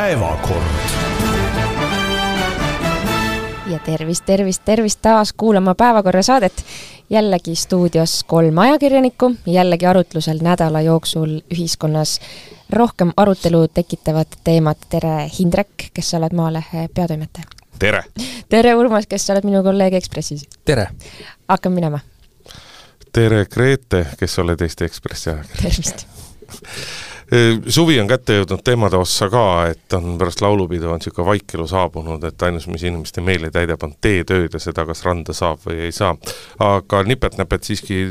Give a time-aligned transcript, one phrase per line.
[0.00, 0.64] päevakord.
[3.66, 6.64] ja tervist, tervist, tervist taas kuulama Päevakorra saadet.
[7.10, 12.20] jällegi stuudios kolm ajakirjanikku, jällegi arutlusel nädala jooksul ühiskonnas
[12.70, 14.76] rohkem arutelu tekitavad teemad.
[14.88, 17.44] tere, Hindrek, kes sa oled Maalehe peatoimetaja.
[17.78, 18.04] tere!
[18.48, 20.48] tere, Urmas, kes sa oled minu kolleeg Ekspressis.
[20.64, 20.88] tere!
[21.48, 21.98] hakkame minema.
[23.12, 25.62] tere, Grete, kes sa oled Eesti Ekspressi ajakirjanik.
[25.62, 26.06] tervist
[27.68, 32.24] suvi on kätte jõudnud teemade ossa ka, et on pärast laulupidu on niisugune vaikelu saabunud,
[32.26, 35.94] et ainus, mis inimeste meeli täidab, on teetööd ja seda, kas randa saab või ei
[35.94, 36.16] saa.
[36.66, 38.02] aga nipet-näpet siiski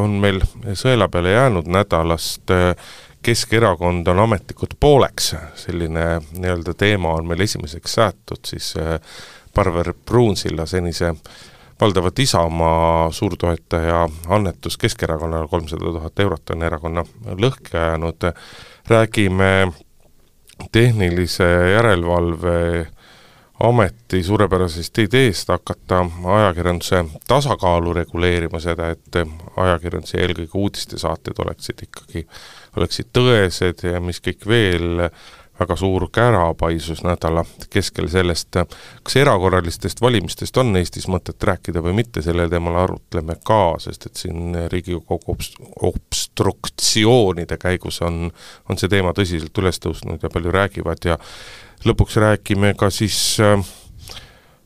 [0.00, 0.40] on meil
[0.72, 2.56] sõela peale jäänud nädalast
[3.22, 6.04] Keskerakond on ametlikult pooleks, selline
[6.38, 8.72] nii-öelda teema on meil esimeseks säätud siis
[9.54, 11.12] Parver Pruunsilla senise
[11.80, 17.04] valdavalt Isamaa suurtoetaja annetus Keskerakonnale, kolmsada tuhat eurot on erakonna
[17.40, 18.30] lõhki ajanud,
[18.88, 19.72] räägime
[20.72, 22.86] tehnilise järelevalve
[23.60, 26.04] ameti suurepärasest ideest hakata
[26.36, 29.20] ajakirjanduse tasakaalu reguleerima, seda, et
[29.56, 32.24] ajakirjanduse ja eelkõige uudistesaated oleksid ikkagi,
[32.80, 35.04] oleksid tõesed ja mis kõik veel,
[35.60, 38.56] väga suur kärapaisus nädala keskel sellest,
[39.04, 44.22] kas erakorralistest valimistest on Eestis mõtet rääkida või mitte, sellel teemal arutleme ka, sest et
[44.22, 48.30] siin Riigikogu obst-, obstruktsioonide käigus on,
[48.68, 51.20] on see teema tõsiselt üles tõusnud ja palju räägivad ja
[51.84, 53.60] lõpuks räägime ka siis äh,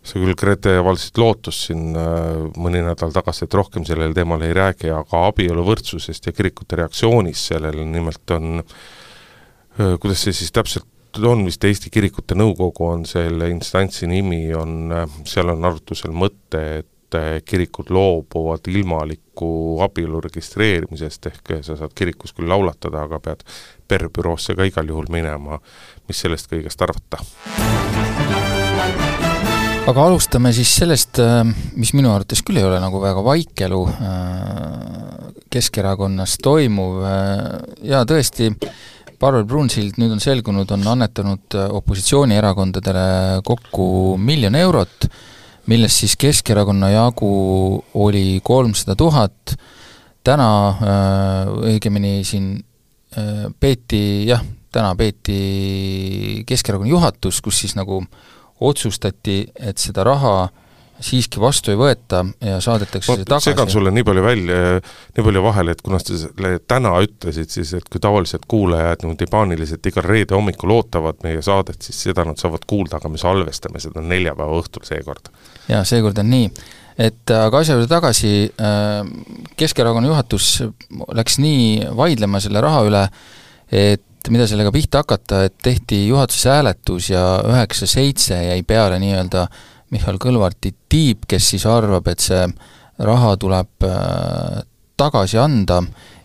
[0.05, 1.95] sa küll, Grete, avaldasid lootust siin
[2.61, 7.87] mõni nädal tagasi, et rohkem sellel teemal ei räägi, aga abieluvõrdsusest ja kirikute reaktsioonist sellele
[7.89, 8.77] nimelt on äh,
[9.77, 10.86] kuidas see siis täpselt
[11.22, 14.92] on, vist Eesti Kirikute Nõukogu on selle instantsi nimi, on,
[15.28, 16.91] seal on arutlusel mõte, et
[17.47, 23.44] kirikud loobuvad ilmaliku abielu registreerimisest, ehk sa saad kirikus küll laulatada, aga pead
[23.89, 25.61] perbüroosse ka igal juhul minema.
[26.09, 27.22] mis sellest kõigest arvata?
[29.84, 31.20] aga alustame siis sellest,
[31.77, 33.82] mis minu arvates küll ei ole nagu väga vaikelu
[35.54, 37.04] Keskerakonnas toimuv
[37.87, 38.48] ja tõesti,
[39.24, 43.04] Parvel Brunsild, nüüd on selgunud, on annetanud äh, opositsioonierakondadele
[43.48, 43.86] kokku
[44.20, 45.06] miljon eurot,
[45.72, 47.30] millest siis Keskerakonna jagu
[48.04, 49.54] oli kolmsada tuhat,
[50.28, 52.50] täna äh, õigemini siin
[53.16, 58.02] äh, peeti, jah, täna peeti Keskerakonna juhatus, kus siis nagu
[58.60, 60.63] otsustati, et seda raha äh,
[61.03, 63.50] siiski vastu ei võeta ja saadetakse ma see tagasi.
[63.50, 64.59] segan sulle nii palju välja,
[65.16, 69.28] nii palju vahele, et kuna sa selle täna ütlesid, siis et kui tavaliselt kuulajad niimoodi
[69.31, 73.83] paaniliselt igal reede hommikul ootavad meie saadet, siis seda nad saavad kuulda, aga me salvestame
[73.83, 75.33] seda neljapäeva õhtul seekord.
[75.69, 76.49] jaa, seekord on nii.
[77.10, 79.03] et aga asja juurde tagasi, äh,
[79.59, 80.56] Keskerakonna juhatus
[81.15, 83.04] läks nii vaidlema selle raha üle,
[83.75, 89.62] et mida sellega pihta hakata, et tehti juhatuses hääletus ja üheksa-seitse jäi peale nii-öelda äh,
[89.94, 92.43] Michal Kõlvarti tiib, kes siis arvab, et see
[93.05, 94.60] raha tuleb äh,
[94.99, 95.81] tagasi anda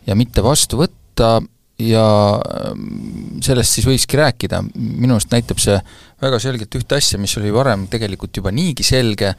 [0.06, 1.40] ja mitte vastu võtta
[1.80, 5.78] ja ähm, sellest siis võikski rääkida, minu arust näitab see
[6.22, 9.32] väga selgelt ühte asja, mis oli varem tegelikult juba niigi selge,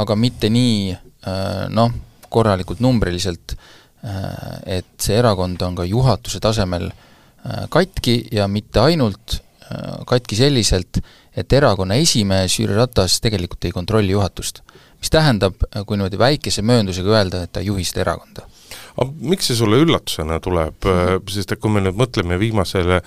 [0.00, 1.92] aga mitte nii äh, noh,
[2.30, 3.56] korralikult numbriliselt,
[4.06, 6.90] äh, et see erakond on ka juhatuse tasemel
[7.72, 9.38] katki ja mitte ainult
[10.06, 11.00] katki selliselt,
[11.36, 14.62] et erakonna esimees Jüri Ratas tegelikult ei kontrolli juhatust.
[15.00, 15.54] mis tähendab,
[15.88, 18.42] kui niimoodi väikese mööndusega öelda, et ta ei juhi seda erakonda.
[18.96, 21.30] aga miks see sulle üllatusena tuleb -hmm.
[21.30, 23.02] sest et kui me nüüd mõtleme viimasele,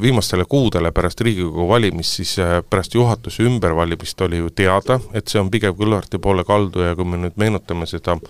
[0.00, 2.36] viimastele kuudele pärast Riigikogu valimist, siis
[2.70, 7.04] pärast juhatuse ümbervalimist oli ju teada, et see on pigem Kõlvarti poole kaldu ja kui
[7.04, 8.28] me nüüd meenutame seda äh,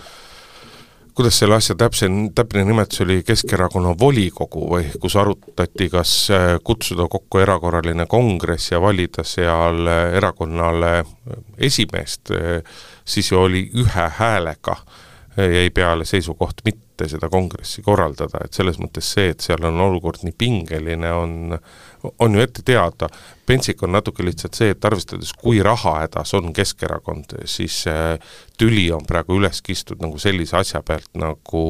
[1.14, 7.06] kuidas selle asja täpse, täpne nimetus oli Keskerakonna volikogu või kus arutati, kas äh, kutsuda
[7.10, 11.04] kokku erakorraline kongress ja valida seal äh, erakonnale
[11.58, 12.60] esimeest, äh,
[13.04, 14.76] siis ju oli ühe häälega
[15.36, 20.22] jäi peale seisukoht mitte seda kongressi korraldada, et selles mõttes see, et seal on olukord
[20.24, 21.58] nii pingeline, on
[22.18, 23.08] on ju ette teada,
[23.46, 27.82] pentsik on natuke lihtsalt see, et arvestades, kui rahahädas on Keskerakond, siis
[28.58, 31.64] tüli on praegu üles kistud nagu sellise asja pealt nagu,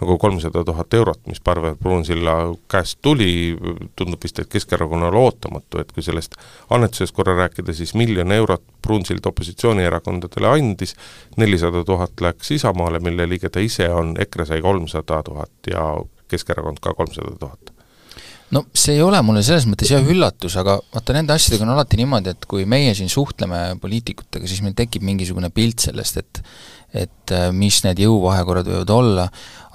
[0.00, 2.36] nagu kolmsada tuhat eurot, mis Parvel Pruunsilla
[2.70, 3.56] käest tuli,
[3.96, 6.36] tundub vist, et Keskerakonnale ootamatu, et kui sellest
[6.74, 10.94] annetusest korra rääkida, siis miljon eurot Pruunsild opositsioonierakondadele andis,
[11.36, 15.90] nelisada tuhat läks Isamaale, mille liige ta ise on, EKRE sai kolmsada tuhat ja
[16.28, 17.74] Keskerakond ka kolmsada tuhat.
[18.48, 21.98] No see ei ole mulle selles mõttes jah üllatus, aga vaata, nende asjadega on alati
[22.00, 26.42] niimoodi, et kui meie siin suhtleme poliitikutega, siis meil tekib mingisugune pilt sellest, et
[26.96, 29.26] et äh, mis need jõuvahekorrad võivad olla,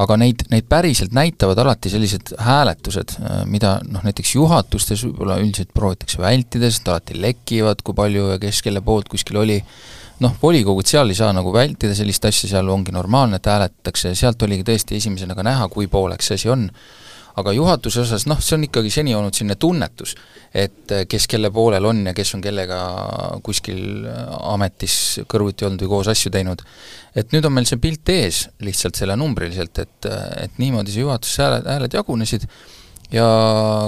[0.01, 5.69] aga neid, neid päriselt näitavad alati sellised hääletused, äh, mida noh, näiteks juhatustes võib-olla üldiselt
[5.77, 9.59] proovitakse vältida, sest alati lekivad, kui palju ja kes kelle poolt kuskil oli,
[10.23, 14.19] noh, volikogud seal ei saa nagu vältida sellist asja, seal ongi normaalne, et hääletatakse ja
[14.25, 16.69] sealt oligi tõesti esimesena ka näha, kui pooleks see asi on
[17.39, 20.13] aga juhatuse osas noh, see on ikkagi seni olnud selline tunnetus,
[20.53, 22.79] et eh, kes kelle poolel on ja kes on kellega
[23.45, 24.19] kuskil eh,
[24.53, 24.97] ametis
[25.29, 26.61] kõrvuti olnud või koos asju teinud.
[27.15, 31.05] et nüüd on meil see pilt ees lihtsalt selle numbriliselt, et, eh, et niimoodi see
[31.05, 32.47] juhatuse hääled, hääled jagunesid
[33.13, 33.27] ja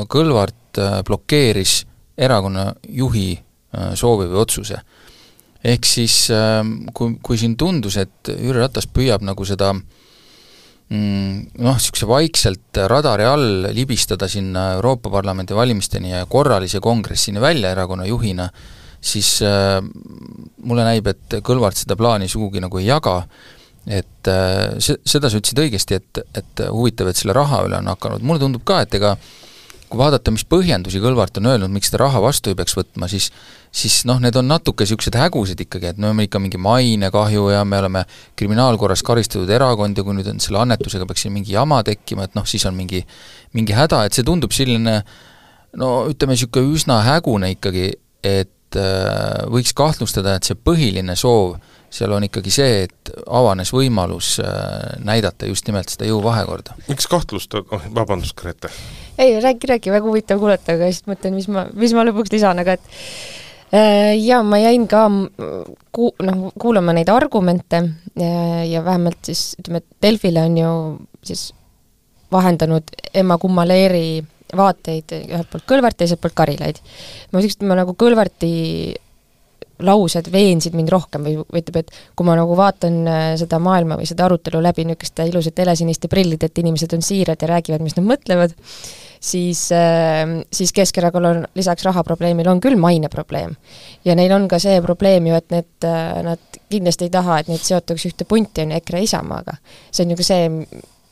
[0.09, 1.83] Kõlvart blokeeris
[2.17, 3.31] erakonna juhi
[3.97, 4.77] soovi või otsuse.
[5.65, 6.15] Ehk siis
[6.93, 9.79] kui, kui siin tundus, et Jüri Ratas püüab nagu seda äh,
[10.93, 17.71] Mm, noh, niisuguse vaikselt radari all libistada sinna Euroopa Parlamendi valimisteni ja korralise kongressini välja
[17.73, 18.45] erakonna juhina,
[19.01, 19.79] siis äh,
[20.61, 23.15] mulle näib, et Kõlvart seda plaani sugugi nagu ei jaga,
[23.87, 27.89] et äh, se-, seda sa ütlesid õigesti, et, et huvitav, et selle raha üle on
[27.95, 29.15] hakanud, mulle tundub ka, et ega
[29.89, 33.31] kui vaadata, mis põhjendusi Kõlvart on öelnud, miks seda raha vastu ei peaks võtma, siis
[33.75, 37.63] siis noh, need on natuke niisugused hägused ikkagi, et me oleme ikka mingi mainekahju ja
[37.67, 38.05] me oleme
[38.39, 42.37] kriminaalkorras karistatud erakond ja kui nüüd on selle annetusega peaks siin mingi jama tekkima, et
[42.39, 43.03] noh, siis on mingi,
[43.57, 45.01] mingi häda, et see tundub selline
[45.81, 47.89] no ütleme, niisugune üsna hägune ikkagi,
[48.23, 51.57] et äh, võiks kahtlustada, et see põhiline soov
[51.95, 56.75] seal on ikkagi see, et avanes võimalus äh, näidata just nimelt seda jõuvahekorda.
[56.89, 58.71] miks kahtlustada, oh vabandust, Grete!
[59.17, 62.59] ei, räägi, räägi, väga huvitav kuulata, aga siis mõtlen, mis ma, mis ma lõpuks lisan,
[62.61, 62.93] aga et
[63.75, 65.07] Äh, ja ma jäin ka
[65.91, 67.81] ku-, noh, kuulama neid argumente
[68.13, 70.73] ja, ja vähemalt siis ütleme, et Delfile on ju
[71.25, 71.47] siis
[72.31, 74.21] vahendanud Emma Kummaleeri
[74.55, 76.77] vaateid ühelt poolt Kõlvart, teiselt poolt Karilaid.
[77.31, 78.53] ma ütleks, et ma nagu Kõlvarti
[79.83, 83.97] laused veensid mind rohkem või, või ütleb, et kui ma nagu vaatan äh, seda maailma
[83.99, 87.97] või seda arutelu läbi niisuguste ilusate helesiniste prillide, et inimesed on siirad ja räägivad, mis
[87.97, 88.55] nad mõtlevad,
[89.19, 93.55] siis, ähm, siis Keskerakonnal on lisaks rahaprobleemile on küll maineprobleem.
[94.05, 97.51] ja neil on ka see probleem ju, et need, äh, nad kindlasti ei taha, et
[97.51, 99.57] neid seotakse ühte punti, on ju, EKRE Isamaaga.
[99.91, 100.49] see on ju ka see,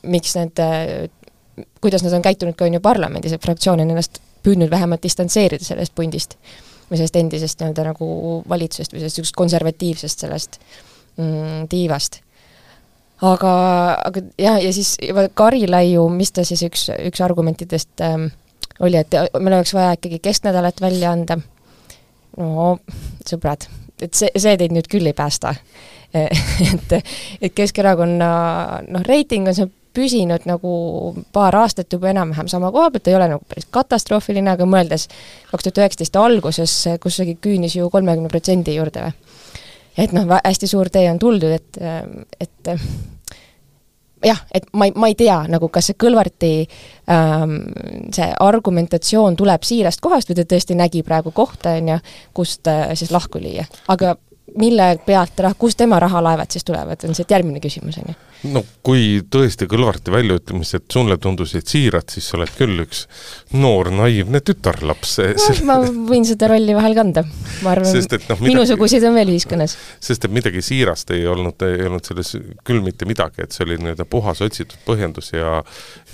[0.02, 4.22] miks need, äh, kuidas nad on käitunud ka on ju parlamendis, et fraktsioon on ennast
[4.44, 6.38] püüdnud vähemalt distantseerida sellest pundist
[6.90, 8.08] või sellest endisest nii-öelda nagu
[8.48, 10.60] valitsusest või sellest niisugusest konservatiivsest sellest
[11.16, 12.20] mm, tiivast
[13.22, 13.52] aga,
[14.08, 14.96] aga jah, ja siis
[15.34, 18.28] Karilaiu, mis ta siis üks, üks argumentidest ähm,
[18.82, 21.38] oli, et meil oleks vaja ikkagi kesknädalat välja anda.
[22.36, 22.78] no
[23.28, 23.68] sõbrad,
[24.02, 25.54] et see, see teid nüüd küll ei päästa
[26.14, 26.92] et,
[27.42, 28.28] et Keskerakonna
[28.86, 30.74] noh, reiting on seal püsinud nagu
[31.32, 35.08] paar aastat juba enam-vähem sama koha pealt, ei ole nagu päris katastroofiline, aga mõeldes
[35.50, 39.14] kaks tuhat üheksateist alguses, kus see küünis ju kolmekümne protsendi juurde või
[40.04, 41.78] et noh, hästi suur tee on tuldud, et,
[42.42, 42.72] et
[44.24, 46.52] jah, et ma ei, ma ei tea nagu, kas see Kõlvarti
[47.12, 47.56] ähm,
[48.14, 51.98] see argumentatsioon tuleb siirast kohast või ta tõesti nägi praegu kohta, on ju,
[52.36, 53.66] kust äh, siis lahku lüüa.
[53.92, 54.16] aga
[54.58, 58.18] mille pealt, kust tema rahalaevad siis tulevad, on see järgmine küsimus, on ju
[58.52, 63.04] no kui tõesti Kõlvarti väljaütlemised sulle tundusid siirad, siis sa oled küll üks
[63.56, 65.54] noor naiivne tütarlaps no,.
[65.68, 67.24] ma võin seda rolli vahel kanda,
[67.64, 69.76] ma arvan, no, minusuguseid on veel ühiskonnas.
[70.04, 72.34] sest et midagi siirast ei olnud, ei olnud selles
[72.66, 75.62] küll mitte midagi, et see oli nii-öelda puhas otsitud põhjendus ja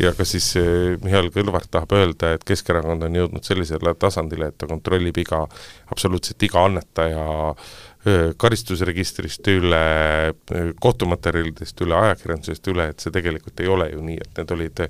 [0.01, 4.59] ja ka siis eh, Mihhail Kõlvart tahab öelda, et Keskerakond on jõudnud sellisele tasandile, et
[4.61, 5.45] ta kontrollib iga,
[5.91, 7.27] absoluutselt iga annetaja
[8.41, 9.81] karistusregistrist üle,
[10.81, 14.81] kohtumaterjalidest üle, ajakirjandusest üle, et see tegelikult ei ole ju nii, et need olid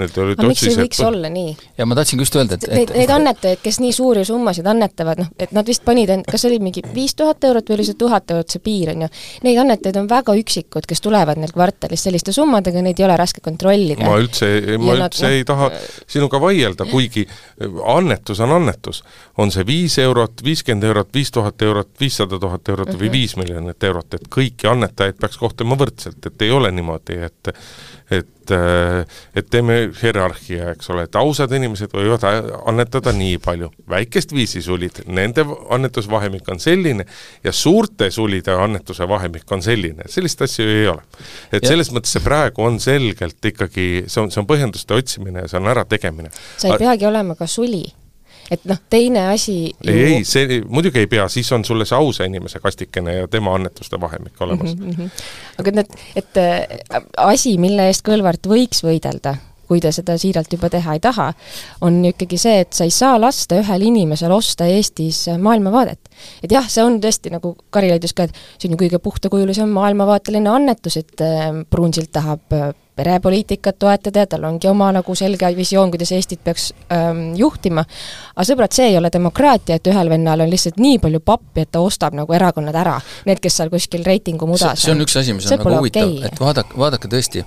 [0.00, 1.10] Need olid aga miks ei võiks põh...
[1.10, 1.50] olla nii?
[1.76, 5.28] ja ma tahtsingi just öelda, et Neid, neid annetajaid, kes nii suuri summasid annetavad, noh,
[5.36, 8.32] et nad vist panid end, kas oli mingi viis tuhat eurot või oli see tuhat
[8.32, 9.10] eurot see piir, on ju,
[9.44, 13.44] neid annetajaid on väga üksikud, kes tulevad neil kvartalis selliste summadega, neid ei ole raske
[13.44, 14.08] kontrollida.
[14.08, 15.68] ma üldse, ma ja üldse nad, ei taha
[16.00, 17.26] sinuga vaielda, kuigi
[17.92, 19.04] annetus on annetus.
[19.36, 23.04] on see viis eurot, viiskümmend eurot, viis tuhat eurot, viissada tuhat eurot mm -hmm.
[23.04, 23.18] või mhm.
[23.20, 27.56] viis miljonit eurot, et kõiki annetajaid peaks kohtlema võrdselt, et ei ole niimoodi, et
[28.12, 32.24] et, äh, et teeme hierarhia, eks ole, et ausad inimesed võivad
[32.68, 37.06] annetada nii palju, väikest viisi sulid, nende annetusvahemik on selline
[37.44, 41.02] ja suurte sulide annetuse vahemik on selline, sellist asja ju ei ole.
[41.52, 41.72] et ja.
[41.72, 45.60] selles mõttes see praegu on selgelt ikkagi, see on, see on põhjenduste otsimine ja see
[45.60, 46.32] on ärategemine.
[46.56, 47.84] sa ei peagi olema ka suli
[48.52, 49.92] et noh, teine asi ju...
[49.92, 53.54] ei, ei, see muidugi ei pea, siis on sulle see ausa inimese kastikene ja tema
[53.56, 54.90] annetuste vahemik olemas mm.
[54.90, 55.22] -hmm.
[55.62, 59.36] aga need, et äh, asi, mille eest Kõlvart võiks võidelda,
[59.72, 61.30] kui ta seda siiralt juba teha ei taha,
[61.86, 66.12] on ikkagi see, et sa ei saa lasta ühel inimesel osta Eestis maailmavaadet.
[66.44, 69.72] et jah, see on tõesti, nagu Karilaid ütles ka, et see on ju kõige puhtakujulisem
[69.72, 75.48] maailmavaateline annetus, et äh, Pruunsild tahab äh, perepoliitikat toetada ja tal ongi oma nagu selge
[75.56, 77.84] visioon, kuidas Eestit peaks ähm, juhtima,
[78.34, 81.72] aga sõbrad, see ei ole demokraatia, et ühel vennal on lihtsalt nii palju pappi, et
[81.72, 82.98] ta ostab nagu erakonnad ära,
[83.28, 84.84] need, kes seal kuskil reitingu mudas on.
[84.84, 87.46] see on üks asi, mis on nagu huvitav okay., et vaadake, vaadake tõesti,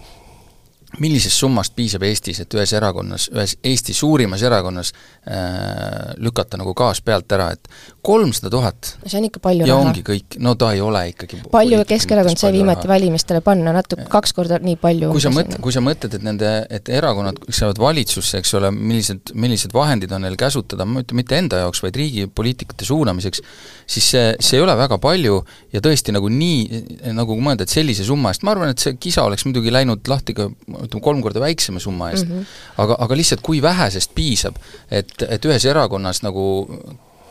[1.00, 7.02] millisest summast piisab Eestis, et ühes erakonnas, ühes Eesti suurimas erakonnas äh, lükata nagu gaas
[7.06, 7.70] pealt ära, et
[8.06, 8.92] kolmsada tuhat.
[9.04, 9.90] No see on ikka palju ja raha.
[9.90, 14.36] ongi kõik, no ta ei ole ikkagi palju Keskerakond sai viimati valimistele panna, natuke kaks
[14.38, 18.42] korda nii palju kui sa mõt-, kui sa mõtled, et nende, et erakonnad, saavad valitsusse,
[18.42, 22.28] eks ole, millised, millised vahendid on neil käsutada, ma ütlen mitte enda jaoks, vaid riigi
[22.28, 23.44] poliitikate suunamiseks,
[23.90, 25.42] siis see, see ei ole väga palju
[25.74, 26.84] ja tõesti nagu nii,
[27.16, 30.36] nagu mõelda, et sellise summa eest, ma arvan, et see kisa oleks muidugi läinud lahti
[30.38, 32.28] ka ütleme, kolm korda väiksema summa eest.
[32.28, 32.54] Mm, -hmm.
[32.84, 34.58] aga, aga lihtsalt kui vähesest piisab,
[34.90, 36.46] et, et ühes erakonnas nagu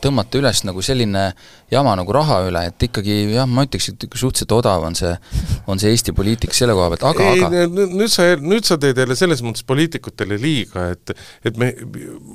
[0.05, 1.25] tõmmata üles nagu selline
[1.73, 5.13] jama nagu raha üle, et ikkagi jah, ma ütleks, et suhteliselt odav on see,
[5.71, 9.17] on see Eesti poliitika selle koha pealt, aga, aga nüüd sa, nüüd sa teed jälle
[9.19, 11.71] selles mõttes poliitikutele liiga, et et me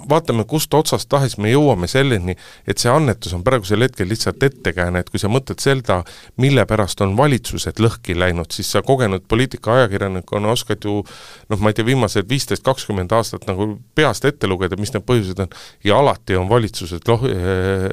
[0.10, 2.36] vaatame, kust otsast tahes me jõuame selleni,
[2.70, 6.02] et see annetus on praegusel hetkel lihtsalt ettekääne, et kui sa mõtled seda,
[6.42, 11.78] mille pärast on valitsused lõhki läinud, siis sa kogenud poliitikaajakirjanikuna oskad ju noh, ma ei
[11.78, 15.54] tea, viimased viisteist, kakskümmend aastat nagu peast ette lugeda, mis need põhjused on,
[15.86, 17.28] ja alati on valitsused loh-,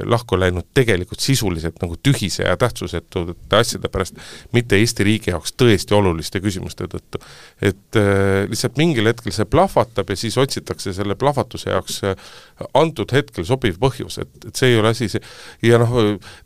[0.04, 4.18] lahku läinud tegelikult sisuliselt nagu tühise ja tähtsusetute asjade pärast,
[4.52, 7.20] mitte Eesti riigi jaoks tõesti oluliste küsimuste tõttu.
[7.62, 12.16] et äh, lihtsalt mingil hetkel see plahvatab ja siis otsitakse selle plahvatuse jaoks äh,
[12.74, 15.22] antud hetkel sobiv põhjus, et, et see ei ole asi, see
[15.66, 15.94] ja noh,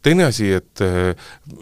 [0.03, 1.13] teine asi, et äh,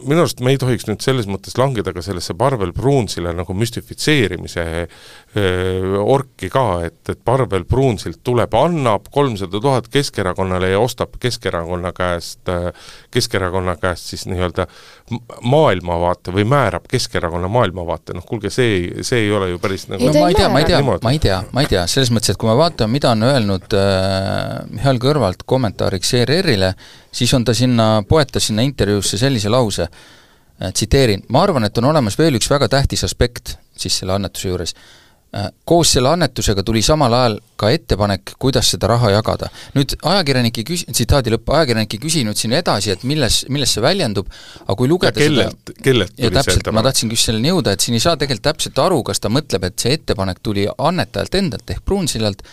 [0.04, 4.66] minu arust me ei tohiks nüüd selles mõttes langeda ka sellesse Parvel Pruunsile nagu müstifitseerimise
[4.84, 11.92] äh, orki ka, et, et Parvel Pruunsilt tuleb, annab kolmsada tuhat Keskerakonnale ja ostab Keskerakonna
[11.92, 12.40] käest,
[13.10, 14.66] Keskerakonna käest siis nii-öelda
[15.40, 20.04] maailmavaate või määrab Keskerakonna maailmavaate, noh kuulge, see ei, see ei ole ju päris nagu
[20.04, 22.34] no, ma ei tea, ma ei tea, ma ei tea, ma ei tea, selles mõttes,
[22.34, 26.74] et kui me vaatame, mida on öelnud äh, Mihhail Kõrvalt kommentaariks ERR-ile,
[27.12, 31.88] siis on ta sinna, poetas sinna intervjuusse sellise lause äh,, tsiteerin, ma arvan, et on
[31.88, 35.07] olemas veel üks väga tähtis aspekt siis selle annetuse juures Äh,
[35.68, 39.50] koos selle annetusega tuli samal ajal ka ettepanek, kuidas seda raha jagada.
[39.75, 43.85] nüüd ajakirjanik ei küsi-, tsitaadi lõpp, ajakirjanik ei küsinud siin edasi, et milles, milles see
[43.85, 44.30] väljendub,
[44.64, 47.99] aga kui lugeda ja kellelt, kellelt tuli täpselt, ma tahtsingi just selleni jõuda, et siin
[47.99, 51.85] ei saa tegelikult täpselt aru, kas ta mõtleb, et see ettepanek tuli annetajalt endalt ehk
[51.85, 52.44] Pruunsillalt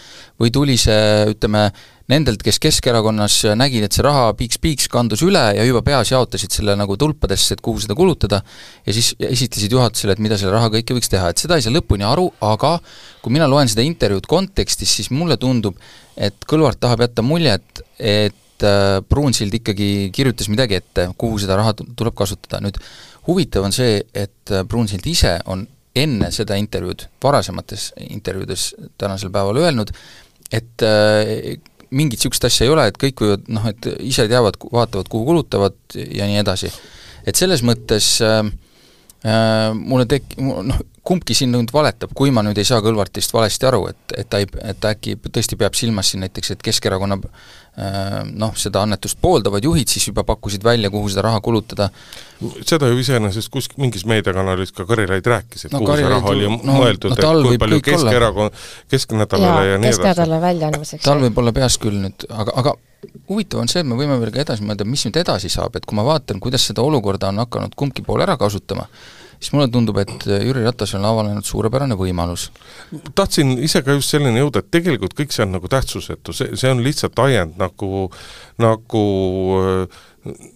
[0.41, 1.69] või tuli see, ütleme,
[2.11, 6.75] nendelt, kes Keskerakonnas nägid, et see raha piiks-piiks kandus üle ja juba peas jaotasid selle
[6.77, 8.41] nagu tulpadesse, et kuhu seda kulutada,
[8.85, 11.73] ja siis esitlesid juhatusele, et mida selle raha kõike võiks teha, et seda ei saa
[11.73, 12.75] lõpuni aru, aga
[13.23, 15.79] kui mina loen seda intervjuud kontekstis, siis mulle tundub,
[16.15, 21.73] et Kõlvart tahab jätta muljet, et äh, Pruunsild ikkagi kirjutas midagi ette, kuhu seda raha
[21.81, 22.77] tuleb kasutada, nüüd
[23.25, 29.63] huvitav on see, et äh, Pruunsild ise on enne seda intervjuud, varasemates intervjuudes tänasel päeval
[29.63, 29.93] öelnud,
[30.53, 31.55] et äh,
[31.91, 35.77] mingit niisugust asja ei ole, et kõik võivad noh, et ise teavad, vaatavad, kuhu kulutavad
[35.95, 36.71] ja nii edasi.
[37.25, 38.43] et selles mõttes äh,
[39.25, 43.85] mulle tek-, noh, kumbki siin nüüd valetab, kui ma nüüd ei saa Kõlvartist valesti aru,
[43.91, 48.23] et, et ta ei, et ta äkki tõesti peab silmas siin näiteks, et Keskerakonna äh,
[48.31, 51.89] noh, seda annetust pooldavad juhid siis juba pakkusid välja, kuhu seda raha kulutada.
[52.65, 56.33] seda ju iseenesest kuskil mingis meediakanalis ka Karilaid rääkis, et no, kuhu Karilaid, see raha
[56.33, 60.01] oli no, mõeldud no,, et kui palju Keskerakond, Kesknädalale ja, ja nii edasi.
[60.01, 61.05] kesknädala väljaandmiseks.
[61.05, 62.75] tal võib olla peas küll nüüd, aga, aga
[63.29, 65.85] huvitav on see, et me võime veel ka edasi mõelda, mis nüüd edasi saab, et
[65.85, 68.87] kui ma vaatan, kuidas seda olukorda on hakanud kumbki pool ära kasutama,
[69.39, 72.49] siis mulle tundub, et Jüri Ratasel on avanenud suurepärane võimalus.
[73.15, 76.71] tahtsin ise ka just selleni jõuda, et tegelikult kõik see on nagu tähtsusetu, see, see
[76.71, 78.09] on lihtsalt ajend nagu,
[78.61, 79.05] nagu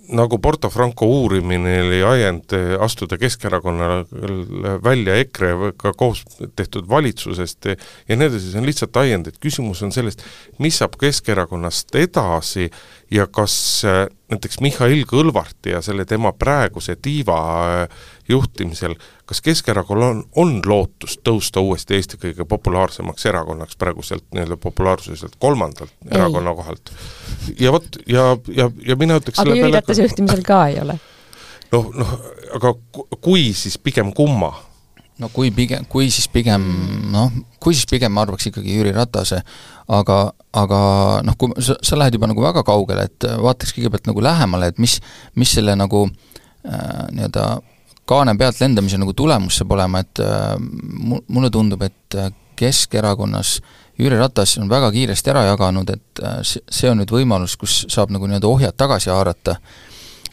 [0.10, 4.06] nagu Porto Franco uurimine oli ajend astuda Keskerakonnale
[4.84, 6.24] välja EKRE-ga koos
[6.58, 10.24] tehtud valitsusest ja nii edasi, see on lihtsalt ajend, et küsimus on sellest,
[10.58, 12.70] mis saab Keskerakonnast edasi
[13.14, 13.86] ja kas
[14.30, 17.86] näiteks Mihhail Kõlvarti ja selle tema praeguse tiiva
[18.30, 18.96] juhtimisel,
[19.26, 25.92] kas Keskerakonnal on, on lootust tõusta uuesti Eesti kõige populaarsemaks erakonnaks praeguselt nii-öelda populaarsuselt kolmandalt
[26.06, 26.18] ei.
[26.20, 26.94] erakonna kohalt?
[27.60, 31.00] ja vot, ja, ja, ja mina ütleks aga Jüri Ratase juhtimisel ka ei ole?
[31.72, 32.16] noh, noh,
[32.58, 32.74] aga
[33.22, 34.54] kui, siis pigem kumma?
[35.20, 36.64] no kui pigem, kui siis pigem
[37.14, 39.42] noh, kui siis pigem ma arvaks ikkagi Jüri Ratase,
[39.92, 40.20] aga,
[40.56, 40.80] aga
[41.26, 44.80] noh, kui sa, sa lähed juba nagu väga kaugele, et vaataks kõigepealt nagu lähemale, et
[44.80, 45.00] mis,
[45.40, 47.50] mis selle nagu äh, nii-öelda
[48.10, 50.56] kaane pealt lendamise nagu tulemus saab olema, et äh,
[51.28, 53.60] mulle tundub, et äh, Keskerakonnas
[54.00, 58.28] Jüri Ratas on väga kiiresti ära jaganud, et see on nüüd võimalus, kus saab nagu
[58.28, 59.58] nii-öelda ohjad tagasi haarata.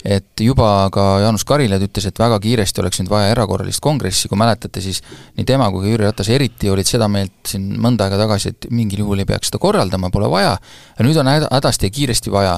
[0.07, 4.39] Et juba ka Jaanus Karilaid ütles, et väga kiiresti oleks nüüd vaja erakorralist kongressi, kui
[4.39, 5.01] mäletate, siis
[5.35, 8.69] nii tema kui ka Jüri Ratas eriti olid seda meelt siin mõnda aega tagasi, et
[8.71, 10.53] mingil juhul ei peaks seda korraldama, pole vaja,
[10.95, 12.55] ja nüüd on hädasti ja kiiresti vaja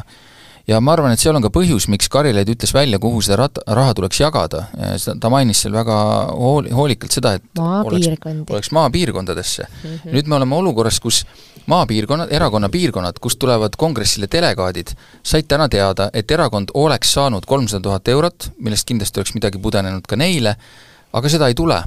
[0.67, 3.61] ja ma arvan, et seal on ka põhjus, miks Karilaid ütles välja, kuhu seda rat-,
[3.67, 4.65] raha tuleks jagada.
[5.21, 5.99] ta mainis seal väga
[6.33, 8.09] hool-, hoolikalt seda, et oleks,
[8.49, 9.89] oleks maapiirkondadesse mm.
[9.89, 10.13] -hmm.
[10.15, 11.25] nüüd me oleme olukorras, kus
[11.69, 17.83] maapiirkonnad, erakonna piirkonnad, kust tulevad kongressile delegaadid, said täna teada, et erakond oleks saanud kolmsada
[17.83, 20.55] tuhat eurot, millest kindlasti oleks midagi pudenenud ka neile,
[21.13, 21.83] aga seda ei tule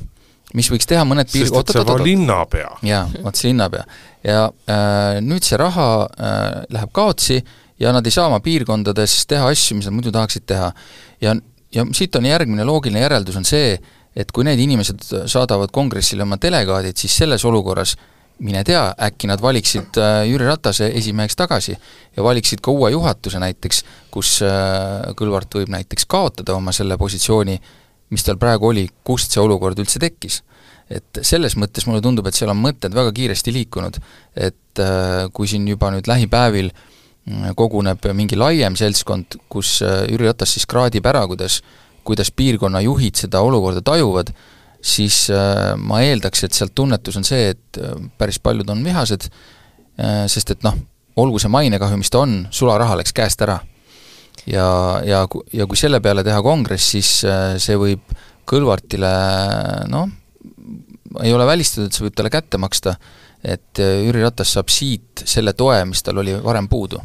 [0.54, 2.70] mis võiks teha mõned piir-, sest et see on linnapea.
[2.84, 3.84] jaa, vot see linnapea.
[4.24, 9.24] ja äh, nüüd see raha äh, läheb kaotsi äh,, ja nad ei saa oma piirkondades
[9.30, 10.70] teha asju, mis nad muidu tahaksid teha.
[11.20, 11.34] ja,
[11.74, 13.74] ja siit on järgmine loogiline järeldus, on see,
[14.16, 17.96] et kui need inimesed saadavad kongressile oma delegaadid, siis selles olukorras
[18.42, 21.74] mine tea, äkki nad valiksid äh, Jüri Ratase esimeheks tagasi
[22.16, 23.82] ja valiksid ka uue juhatuse näiteks,
[24.14, 27.58] kus äh, Kõlvart võib näiteks kaotada oma selle positsiooni,
[28.12, 30.42] mis tal praegu oli, kust see olukord üldse tekkis.
[30.92, 33.96] et selles mõttes mulle tundub, et seal on mõtted väga kiiresti liikunud,
[34.36, 36.91] et äh, kui siin juba nüüd lähipäevil äh,
[37.56, 41.60] koguneb mingi laiem seltskond, kus äh, Jüri Ratas siis kraadib ära, kuidas,
[42.06, 44.32] kuidas piirkonna juhid seda olukorda tajuvad,
[44.82, 49.28] siis äh, ma eeldaks, et sealt tunnetus on see, et äh, päris paljud on vihased,
[50.32, 50.74] sest et noh,
[51.20, 53.58] olgu see mainekahju, mis ta on, sularaha läks käest ära.
[54.48, 54.64] ja,
[55.04, 55.20] ja,
[55.52, 57.10] ja kui selle peale teha kongress, siis
[57.62, 58.14] see võib
[58.48, 59.10] Kõlvartile
[59.92, 60.08] noh,
[61.22, 62.96] ei ole välistatud, et see võib talle kätte maksta,
[63.44, 67.00] et Jüri Ratas saab siit selle toe, mis tal oli varem puudu.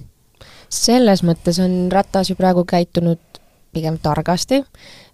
[0.70, 3.42] Selles mõttes on Ratas ju praegu käitunud
[3.74, 4.62] pigem targasti,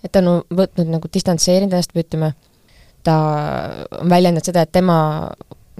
[0.03, 2.31] et ta on võtnud nagu distantseerinud ennast või ütleme,
[3.03, 3.17] ta
[3.99, 4.97] on väljendanud seda, et tema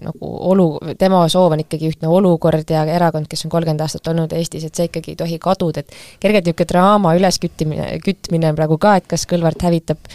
[0.04, 0.68] nagu olu,
[1.00, 4.76] tema soov on ikkagi ühtne olukord ja erakond, kes on kolmkümmend aastat olnud Eestis, et
[4.76, 9.08] see ikkagi ei tohi kaduda, et kergelt niisugune draama ülesküttimine, kütmine on praegu ka, et
[9.10, 10.12] kas Kõlvart hävitab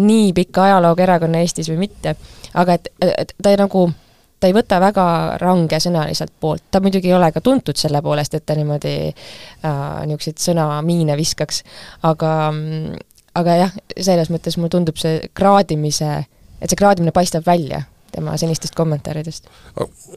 [0.00, 2.16] nii pika ajalooga erakonna Eestis või mitte,
[2.58, 3.88] aga et, et ta nagu
[4.40, 5.04] ta ei võta väga
[5.40, 9.78] rangesõnaliselt poolt, ta muidugi ei ole ka tuntud selle poolest, et ta niimoodi äh,
[10.08, 11.62] niisuguseid sõnamiine viskaks,
[12.08, 12.34] aga
[13.40, 16.10] aga jah, selles mõttes mulle tundub see kraadimise,
[16.60, 19.48] et see kraadimine paistab välja tema senistest kommentaaridest.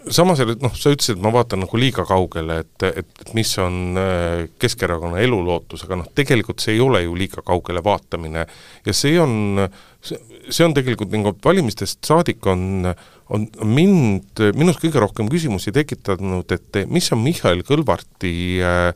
[0.10, 3.56] samas jälle noh, sa ütlesid, et ma vaatan nagu liiga kaugele, et, et, et mis
[3.64, 8.46] on äh, Keskerakonna elulootus, aga noh, tegelikult see ei ole ju liiga kaugele vaatamine
[8.86, 9.66] ja see on,
[10.04, 12.88] see on tegelikult nagu valimistest saadik on,
[13.34, 18.90] on mind, minus kõige rohkem küsimusi tekitanud, et mis on Mihhail Kõlvarti äh,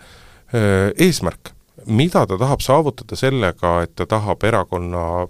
[0.54, 1.54] äh, eesmärk
[1.88, 5.28] mida ta tahab saavutada sellega, et ta tahab erakonna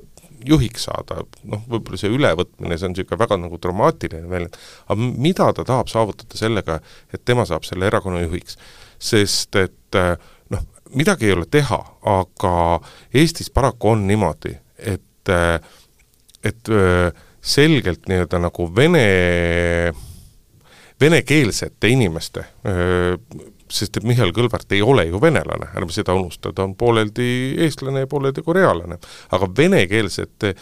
[0.47, 4.57] juhiks saada, noh, võib-olla see ülevõtmine, see on niisugune väga nagu dramaatiline väljend,
[4.87, 6.79] aga mida ta tahab saavutada sellega,
[7.13, 8.59] et tema saab selle erakonna juhiks?
[8.97, 9.97] sest et
[10.49, 10.63] noh,
[10.97, 11.77] midagi ei ole teha,
[12.09, 12.53] aga
[13.13, 15.33] Eestis paraku on niimoodi, et,
[16.49, 16.71] et
[17.47, 19.03] selgelt nii-öelda nagu vene,
[21.01, 22.47] venekeelsete inimeste
[23.71, 28.05] sest et Mihhail Kõlvart ei ole ju venelane, ärme seda unusta, ta on pooleldi eestlane
[28.05, 28.97] ja pooleldi korealane.
[29.31, 30.53] aga venekeelsete,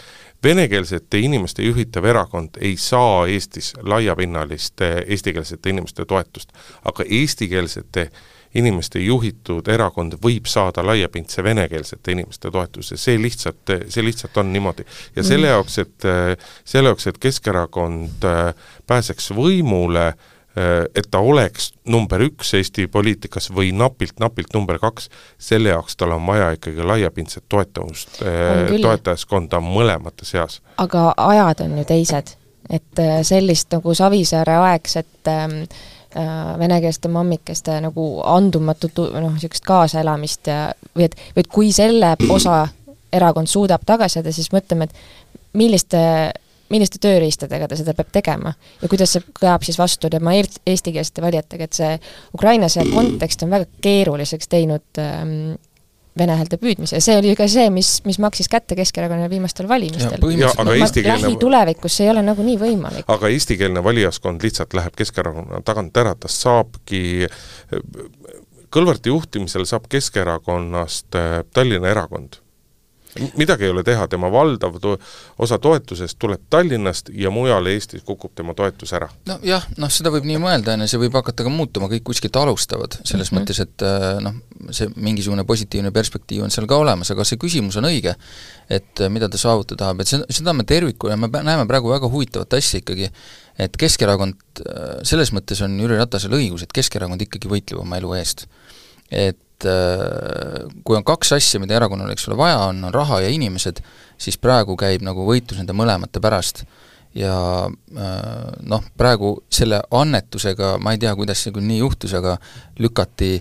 [0.44, 6.54] venekeelsete inimeste juhitav erakond ei saa Eestis laiapinnalist eestikeelsete inimeste toetust.
[6.86, 8.10] aga eestikeelsete
[8.56, 14.86] inimeste juhitud erakond võib saada laiapindse venekeelsete inimeste toetuse, see lihtsalt, see lihtsalt on niimoodi.
[15.15, 15.52] ja selle mm.
[15.52, 16.08] jaoks, et,
[16.63, 18.30] selle jaoks, et Keskerakond
[18.88, 20.35] pääseks võimule äh, Äh,
[20.96, 26.24] et ta oleks number üks Eesti poliitikas või napilt-napilt number kaks, selle jaoks tal on
[26.28, 30.62] vaja ikkagi laiapindset toetavust, äh, toetajaskonda mõlemate seas.
[30.78, 32.36] aga ajad on ju teised,
[32.70, 35.60] et äh, sellist nagu Savisaare aegset ähm,
[36.15, 42.15] äh, venekeelsete mammikeste nagu andumatut noh, niisugust kaasaelamist ja või et, või et kui selle
[42.30, 42.68] osa
[43.13, 46.00] erakond suudab tagasi saada, siis mõtleme, et milliste
[46.73, 51.67] milliste tööriistadega ta seda peab tegema ja kuidas see kõlab siis vastu tema eestikeelsete valijatega,
[51.67, 51.93] et see
[52.34, 55.56] Ukraina see kontekst on väga keeruliseks teinud ähm,
[56.17, 60.23] vene häälte püüdmise ja see oli ka see, mis, mis maksis kätte Keskerakonnale viimastel valimistel.
[61.06, 63.06] lähitulevikus see ei ole nagunii võimalik.
[63.08, 67.28] aga eestikeelne valijaskond lihtsalt läheb Keskerakonna tagant ära, ta saabki
[68.75, 72.41] Kõlvarti juhtimisel saab Keskerakonnast äh, Tallinna erakond
[73.38, 74.97] midagi ei ole teha, tema valdav to-,
[75.41, 79.08] osa toetusest tuleb Tallinnast ja mujal Eestis kukub tema toetus ära.
[79.30, 82.36] nojah, noh seda võib nii mõelda, on ju, see võib hakata ka muutuma, kõik kuskilt
[82.39, 83.45] alustavad, selles mm -hmm.
[83.45, 84.36] mõttes, et äh, noh,
[84.75, 88.15] see mingisugune positiivne perspektiiv on seal ka olemas, aga see küsimus on õige,
[88.69, 92.10] et äh, mida ta saavutada tahab, et seda, seda me tervikuna, me näeme praegu väga
[92.12, 93.12] huvitavat asja ikkagi,
[93.60, 98.13] et Keskerakond, äh, selles mõttes on Jüri Ratasel õigus, et Keskerakond ikkagi võitleb oma elu
[98.19, 98.47] eest.
[99.12, 99.38] et
[99.69, 103.82] äh, kui on kaks asja, mida erakonnal, eks ole, vaja on, on raha ja inimesed,
[104.21, 106.65] siis praegu käib nagu võitlus nende mõlemate pärast.
[107.15, 107.34] ja
[108.67, 112.34] noh, praegu selle annetusega, ma ei tea, kuidas see küll nii juhtus, aga
[112.84, 113.38] lükati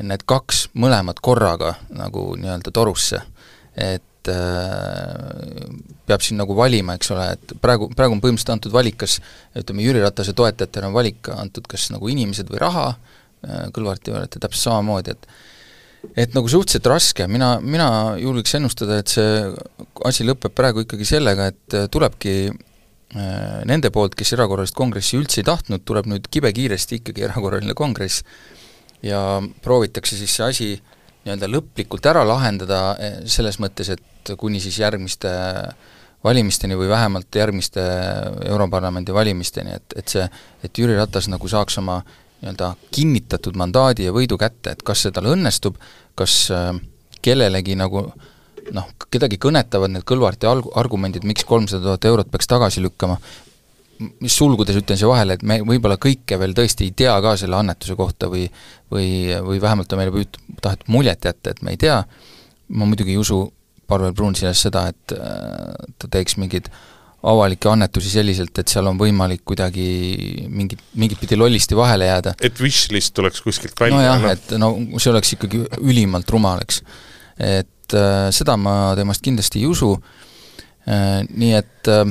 [0.00, 3.20] need kaks mõlemad korraga nagu nii-öelda torusse.
[3.76, 5.68] et et äh,
[6.06, 9.18] peab siin nagu valima, eks ole, et praegu, praegu on põhimõtteliselt antud valik, kas
[9.56, 12.86] ütleme, Jüri Ratase toetajatele on valik antud kas nagu inimesed või raha,
[13.46, 15.30] äh, Kõlvarti olete täpselt samamoodi, et
[16.16, 17.88] et nagu suhteliselt raske, mina, mina
[18.20, 19.44] julgeks ennustada, et see
[20.08, 25.48] asi lõpeb praegu ikkagi sellega, et tulebki äh, nende poolt, kes erakorralist kongressi üldse ei
[25.48, 28.24] tahtnud, tuleb nüüd kibekiiresti ikkagi erakorraline kongress.
[29.04, 30.70] Ja proovitakse siis see asi
[31.24, 32.80] nii-öelda lõplikult ära lahendada
[33.28, 35.30] selles mõttes, et kuni siis järgmiste
[36.24, 37.80] valimisteni või vähemalt järgmiste
[38.44, 40.26] Europarlamendi valimisteni, et, et see,
[40.64, 42.00] et Jüri Ratas nagu saaks oma
[42.40, 45.76] nii-öelda kinnitatud mandaadi ja võidu kätte, et kas see tal õnnestub,
[46.18, 46.72] kas äh,
[47.22, 48.06] kellelegi nagu
[48.74, 53.18] noh, kedagi kõnetavad need Kõlvarti alg-, argumendid, miks kolmsada tuhat eurot peaks tagasi lükkama,
[54.24, 57.58] mis sulgudes ütlen siia vahele, et me võib-olla kõike veel tõesti ei tea ka selle
[57.58, 58.46] annetuse kohta või
[58.90, 59.08] või,
[59.44, 62.02] või vähemalt on meile püüd-, tahetud muljet jätta, et me ei tea,
[62.68, 63.44] ma muidugi ei usu
[63.90, 66.70] Parvel Pruunsiljas seda, et äh, ta teeks mingeid
[67.22, 69.86] avalikke annetusi selliselt, et seal on võimalik kuidagi
[70.48, 72.34] mingit, mingit pidi lollisti vahele jääda.
[72.40, 73.98] et wishlist tuleks kuskilt välja?
[73.98, 76.80] nojah no., et no see oleks ikkagi ülimalt rumal, eks.
[77.36, 79.92] et äh, seda ma temast kindlasti ei usu
[80.88, 82.06] äh,, nii et äh,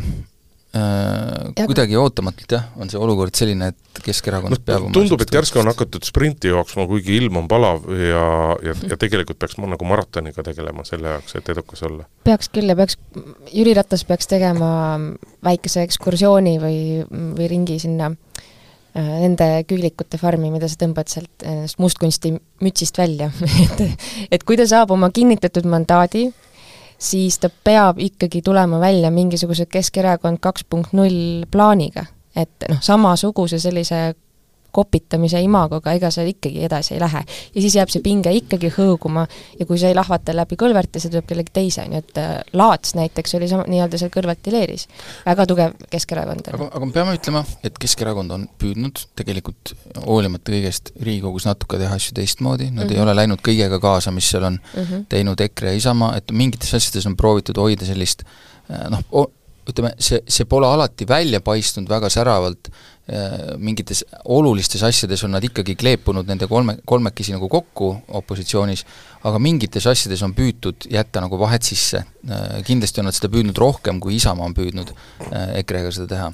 [0.69, 5.69] kuidagi ootamatult jah, on see olukord selline, et Keskerakond no, peab tundub, et järsku on
[5.71, 8.21] hakatud sprinti jooksma, kuigi ilm on palav ja,
[8.67, 12.05] ja, ja tegelikult peaks nagu maratoniga tegelema selle jaoks, et edukas olla.
[12.27, 12.99] peaks küll ja peaks,
[13.49, 14.71] Jüri Ratas peaks tegema
[15.45, 16.79] väikese ekskursiooni või,
[17.09, 23.31] või ringi sinna äh, nende küülikute farmi, mida sa tõmbad sealt ennast mustkunsti mütsist välja
[23.65, 24.05] et,
[24.37, 26.27] et kui ta saab oma kinnitatud mandaadi,
[26.99, 32.05] siis ta peab ikkagi tulema välja mingisuguse Keskerakond kaks punkt null plaaniga.
[32.35, 34.13] et noh, samasuguse sellise
[34.71, 37.23] kopitamise imagoga, ega see ikkagi edasi ei lähe.
[37.55, 39.25] ja siis jääb see pinge ikkagi hõõguma
[39.59, 42.35] ja kui see ei lahvata läbi Kõlvarti, see tuleb kellegi teise, on ju, et äh,
[42.53, 44.87] Laats näiteks oli sama, nii-öelda seal Kõlvarti leeris.
[45.25, 46.51] väga tugev Keskerakond.
[46.53, 49.73] aga, aga me peame ütlema, et Keskerakond on püüdnud tegelikult
[50.05, 52.91] hoolimata kõigest Riigikogus natuke teha asju teistmoodi, nad mm -hmm.
[52.91, 53.07] ei mhm.
[53.07, 55.05] ole läinud kõigega kaasa, mis seal on mm -hmm.
[55.09, 59.29] teinud EKRE ja Isamaa, et mingites asjades on proovitud hoida sellist äh, noh,
[59.71, 62.69] ütleme, see, see pole alati välja paistnud väga säravalt,
[63.09, 68.85] äh, mingites olulistes asjades on nad ikkagi kleepunud nende kolme, kolmekesi nagu kokku opositsioonis,
[69.29, 72.03] aga mingites asjades on püütud jätta nagu vahet sisse.
[72.29, 76.31] Äh, kindlasti on nad seda püüdnud rohkem, kui Isamaa on püüdnud äh, EKRE-ga seda teha.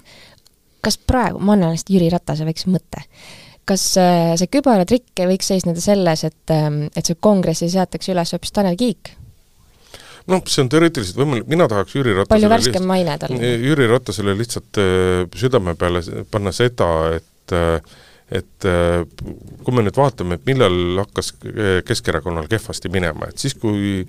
[0.86, 3.02] kas praegu, ma annan lihtsalt Jüri Ratase väikse mõtte,
[3.66, 8.78] kas see kübaratrikk võiks seisneda selles, et, ähm, et see kongressi seatakse üles hoopis Tanel
[8.78, 9.16] Kiik?
[10.32, 13.36] Noh, see on teoreetiliselt võimalik, mina tahaks Jüri Ratasele palju värskem maine tal.
[13.36, 17.96] Jüri Ratasele lihtsalt äh, südame peale panna seda, et äh,
[18.34, 21.28] et kui me nüüd vaatame, et millal hakkas
[21.86, 24.00] Keskerakonnal kehvasti minema, et siis, kui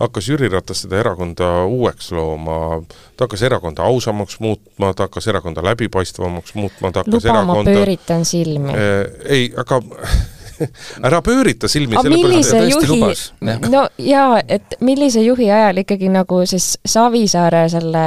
[0.00, 2.80] hakkas Jüri Ratas seda erakonda uueks looma,
[3.16, 8.24] ta hakkas erakonda ausamaks muutma, ta hakkas erakonda läbipaistvamaks muutma, ta hakkas luba, erakonda pööritan
[8.28, 8.72] silmi.
[9.28, 9.82] Ei, aga
[11.08, 13.00] ära pöörita silmi, sellise juhi,
[13.74, 18.04] no jaa, et millise juhi ajal ikkagi nagu siis Savisaare selle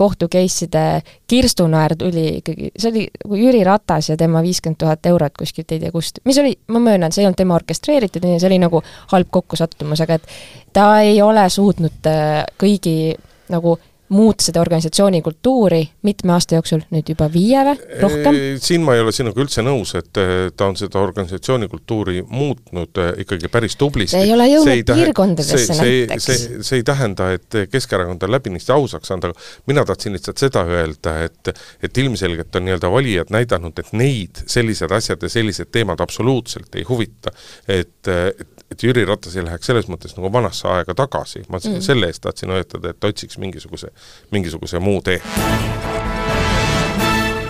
[0.00, 5.72] kohtu case'ide kirstunaer tuli ikkagi, see oli Jüri Ratas ja tema viiskümmend tuhat eurot kuskilt
[5.72, 8.82] ei tea kust, mis oli, ma möönan, see ei olnud tema orkestreeritud, see oli nagu
[9.12, 10.30] halb kokkusattumus, aga et
[10.72, 13.14] ta ei ole suutnud äh, kõigi
[13.50, 13.76] nagu
[14.10, 18.38] muuta seda organisatsiooni kultuuri mitme aasta jooksul, nüüd juba viie või rohkem?
[18.62, 23.00] siin ma ei ole sinuga üldse nõus, et eh, ta on seda organisatsiooni kultuuri muutnud
[23.02, 24.18] eh, ikkagi päris tublisti.
[24.18, 26.26] ei ole jõudnud piirkondadesse näiteks.
[26.26, 30.64] see, see ei tähenda, et Keskerakond on läbinisti ausaks saanud, aga mina tahtsin lihtsalt seda
[30.66, 36.00] öelda, et et ilmselgelt on nii-öelda valijad näidanud, et neid sellised asjad ja sellised teemad
[36.02, 37.30] absoluutselt ei huvita.
[37.68, 41.82] et, et et Jüri Ratas ei läheks selles mõttes nagu vanasse aega tagasi, ma mm.
[41.84, 43.90] selle eest tahtsin hoiatada, et otsiks mingisuguse,
[44.30, 45.18] mingisuguse muu tee.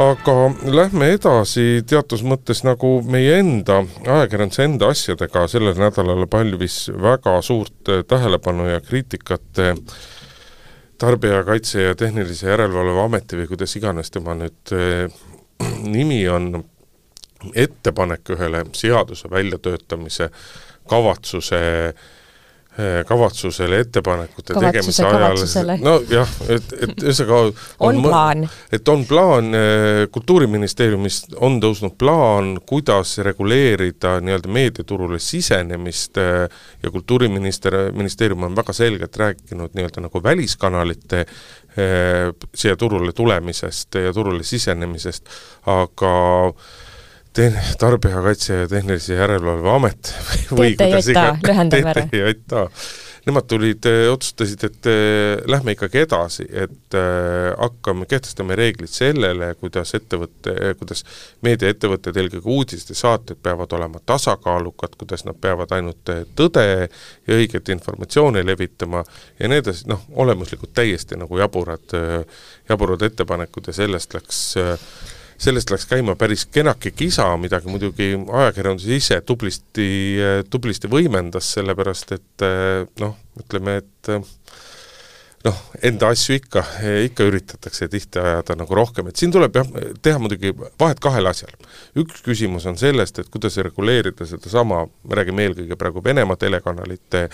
[0.00, 7.36] aga lähme edasi teatud mõttes nagu meie enda, ajakirjanduse enda asjadega, sellel nädalal pälvis väga
[7.44, 9.66] suurt tähelepanu ja kriitikat
[11.00, 15.06] Tarbijakaitse ja Tehnilise Järelevalve Ameti või kuidas iganes tema nüüd eh,
[15.96, 16.64] nimi on,
[17.56, 20.42] ettepanek ühele seaduse väljatöötamise äh,
[20.90, 21.60] kavatsuse
[22.80, 25.40] Eh, kavatsusele, ettepanekute tegemise ajal,
[25.82, 27.38] nojah, et, et ühesõnaga
[27.82, 28.44] On plaan.
[28.70, 36.46] et on plaan, eh, Kultuuriministeeriumist on tõusnud plaan, kuidas reguleerida nii-öelda meediaturule sisenemist eh,
[36.84, 41.26] ja kultuuriminister, ministeerium on väga selgelt rääkinud nii-öelda nagu väliskanalite
[42.54, 45.26] siia turule tulemisest ja turule sisenemisest,
[45.70, 46.14] aga
[47.36, 50.14] teen-, Tarbijakaitse ja Tehnilise Järelevalve Amet
[50.58, 52.08] või kuidas TTJA, iga- lühendame ära.
[52.08, 52.66] TTJA,
[53.26, 59.92] nemad tulid, otsustasid, et eh, lähme ikkagi edasi, et eh, hakkame, kehtestame reeglid sellele, kuidas
[59.98, 61.04] ettevõte, kuidas
[61.46, 68.44] meediaettevõtted, eelkõige uudistesaated peavad olema tasakaalukad, kuidas nad peavad ainult eh, tõde ja õiget informatsiooni
[68.46, 69.04] levitama
[69.38, 71.96] ja nii edasi, noh, olemuslikult täiesti nagu jaburad,
[72.68, 74.44] jaburad ettepanekud ja sellest läks
[75.40, 79.86] sellest läks käima päris kenake kisa, midagi muidugi ajakirjandus ise tublisti,
[80.50, 82.44] tublisti võimendas, sellepärast et
[83.00, 84.12] noh, ütleme, et
[85.46, 86.64] noh, enda asju ikka,
[87.06, 89.72] ikka üritatakse tihti ajada nagu rohkem, et siin tuleb jah,
[90.04, 91.56] teha muidugi vahet kahel asjal.
[91.96, 97.28] üks küsimus on sellest, et kuidas reguleerida sedasama, me räägime eelkõige praegu Venemaa telekanalite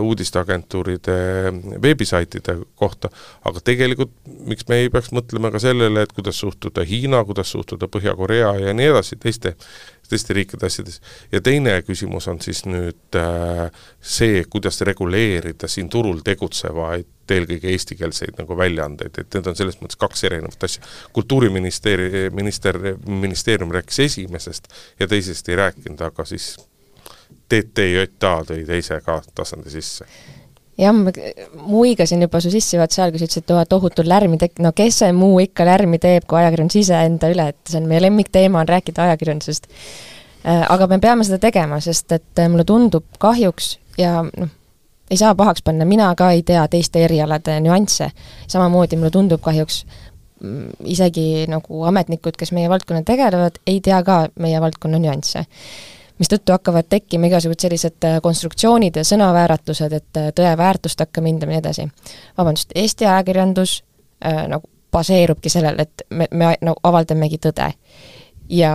[0.00, 1.14] uudisteagentuuride
[1.82, 3.10] veebisaitide kohta,
[3.44, 4.14] aga tegelikult
[4.48, 8.74] miks me ei peaks mõtlema ka sellele, et kuidas suhtuda Hiina, kuidas suhtuda Põhja-Korea ja
[8.76, 9.54] nii edasi, teiste,
[10.08, 11.00] teiste riikide asjades.
[11.32, 13.68] ja teine küsimus on siis nüüd äh,
[14.00, 20.00] see, kuidas reguleerida siin turul tegutsevaid eelkõige eestikeelseid nagu väljaandeid, et need on selles mõttes
[20.00, 20.82] kaks erinevat asja.
[21.16, 26.56] kultuuriministeeri-, minister, ministeerium rääkis esimesest ja teisest ei rääkinud, aga siis
[27.50, 30.06] TTJA tõi teise ka tasandi sisse
[30.80, 31.12] jah, ma
[31.66, 35.12] muigasin juba su sissejuhatuse ajal, kui sa ütlesid, et tohutu lärmi tek-, no kes see
[35.16, 39.04] muu ikka lärmi teeb, kui ajakirjandus iseenda üle, et see on meie lemmikteema, on rääkida
[39.08, 39.68] ajakirjandusest.
[40.72, 44.54] Aga me peame seda tegema, sest et mulle tundub kahjuks ja noh,
[45.10, 48.10] ei saa pahaks panna, mina ka ei tea teiste erialade nüansse.
[48.48, 49.84] samamoodi mulle tundub kahjuks
[50.40, 55.44] mm, isegi nagu ametnikud, kes meie valdkonnaga tegelevad, ei tea ka meie valdkonna nüansse.
[56.20, 61.56] Mistõttu hakkavad tekkima igasugused sellised äh, konstruktsioonid ja sõnavääratused, et äh, tõe väärtust hakkame hindama
[61.56, 61.86] ja nii edasi.
[62.38, 63.80] vabandust, Eesti ajakirjandus
[64.24, 67.72] äh, nagu baseerubki sellel, et me, me nagu avaldamegi tõde.
[68.48, 68.74] ja,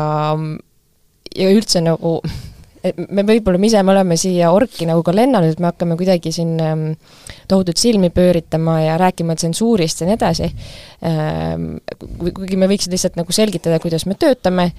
[1.35, 2.19] ja üldse nagu
[2.85, 6.31] et me võib-olla, ise, me oleme siia orki nagu ka lennanud, et me hakkame kuidagi
[6.35, 6.83] siin ähm,
[7.49, 10.49] tohutult silmi pööritama ja rääkima tsensuurist ja nii edasi
[11.09, 11.69] ähm,,
[12.19, 14.69] kuigi me võiks lihtsalt nagu selgitada, kuidas me töötame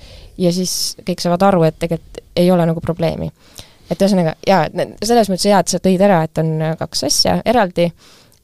[0.41, 3.31] ja siis kõik saavad aru, et tegelikult ei ole nagu probleemi.
[3.91, 4.67] et ühesõnaga, jaa,
[5.05, 7.91] selles mõttes hea, et sa tõid ära, et on kaks asja eraldi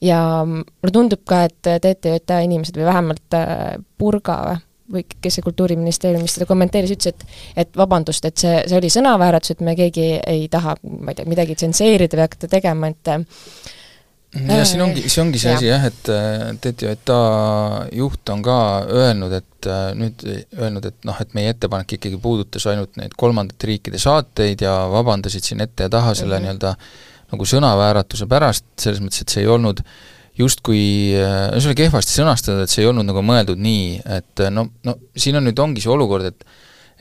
[0.03, 4.61] ja mulle tundub ka, et TTJA inimesed või vähemalt äh, Purga või
[4.93, 9.55] või kes see Kultuuriministeeriumist seda kommenteeris, ütles, et et vabandust, et see, see oli sõnavääratus,
[9.55, 14.65] et me keegi ei taha, ma ei tea, midagi tsenseerida või hakata tegema, et jah,
[14.69, 17.21] siin ongi, see ongi see asi jah, et äh, TTJA
[17.99, 20.25] juht on ka öelnud, et äh, nüüd
[20.59, 25.47] öelnud, et noh, et meie ettepanek ikkagi puudutas ainult neid kolmandate riikide saateid ja vabandasid
[25.47, 26.59] siin ette ja taha selle mm -hmm.
[26.59, 29.93] nii-öelda nagu sõnavääratuse pärast, selles mõttes, et see ei olnud äh,
[30.43, 30.83] justkui,
[31.19, 34.67] äh, see oli kehvasti sõnastatud, et see ei olnud nagu mõeldud nii, et äh, no,
[34.87, 36.47] no siin on nüüd, ongi see olukord, et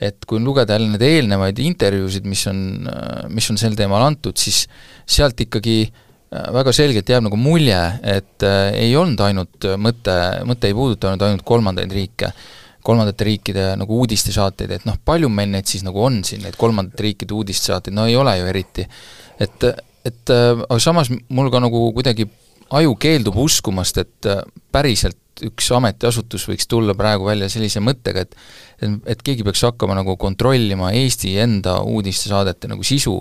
[0.02, 4.34] et kui lugeda jälle neid eelnevaid intervjuusid, mis on, äh, mis on sel teemal antud,
[4.40, 4.64] siis
[5.06, 5.84] sealt ikkagi
[6.32, 7.76] väga selgelt jääb nagu mulje,
[8.08, 8.40] et
[8.72, 10.14] ei olnud ainult mõte,
[10.48, 12.30] mõte ei puudutanud ainult kolmandaid riike,
[12.82, 17.04] kolmandate riikide nagu uudistesaateid, et noh, palju meil neid siis nagu on siin, neid kolmandate
[17.04, 18.86] riikide uudistesaateid, no ei ole ju eriti.
[19.44, 19.68] et,
[20.08, 22.26] et aga samas mul ka nagu kuidagi
[22.78, 28.36] aju keeldub uskumast, et äh, päriselt üks ametiasutus võiks tulla praegu välja sellise mõttega, et
[28.82, 33.14] et, et keegi peaks hakkama nagu kontrollima Eesti enda uudistesaadete nagu sisu.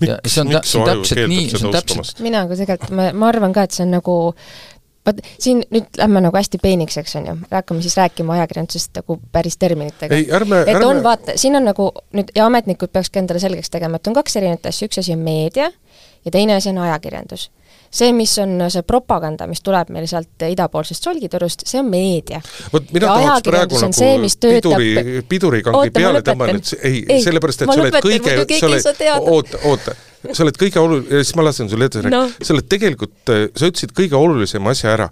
[0.00, 2.24] miks, miks su aju keeldub seda uskumast?
[2.24, 4.16] mina ka tegelikult, ma, ma arvan ka, et see on nagu
[5.08, 9.18] vaat siin nüüd lähme nagu hästi peeniks, eks on ju, hakkame siis rääkima ajakirjandusest nagu
[9.32, 10.16] päris terminitega.
[10.16, 14.10] et ärme on, vaata, siin on nagu nüüd, ja ametnikud peakski endale selgeks tegema, et
[14.10, 15.70] on kaks erinevat asja, üks asi on meedia
[16.24, 17.48] ja teine asi on ajakirjandus
[17.90, 22.40] see, mis on see propaganda, mis tuleb meil sealt idapoolsest solgitorust, see on meedia.
[22.72, 27.72] vot mina tahaks praegu nagu see, piduri, pidurikangi peale tõmmata, et ei, ei, sellepärast, et
[27.72, 29.96] sa oled kõige, sa oled, oota, oota,
[30.32, 32.20] sa oled kõige olulisem, siis ma lasen sul edasi rääkida.
[32.26, 35.08] No., sa oled tegelikult, sa ütlesid kõige olulisema asja ära.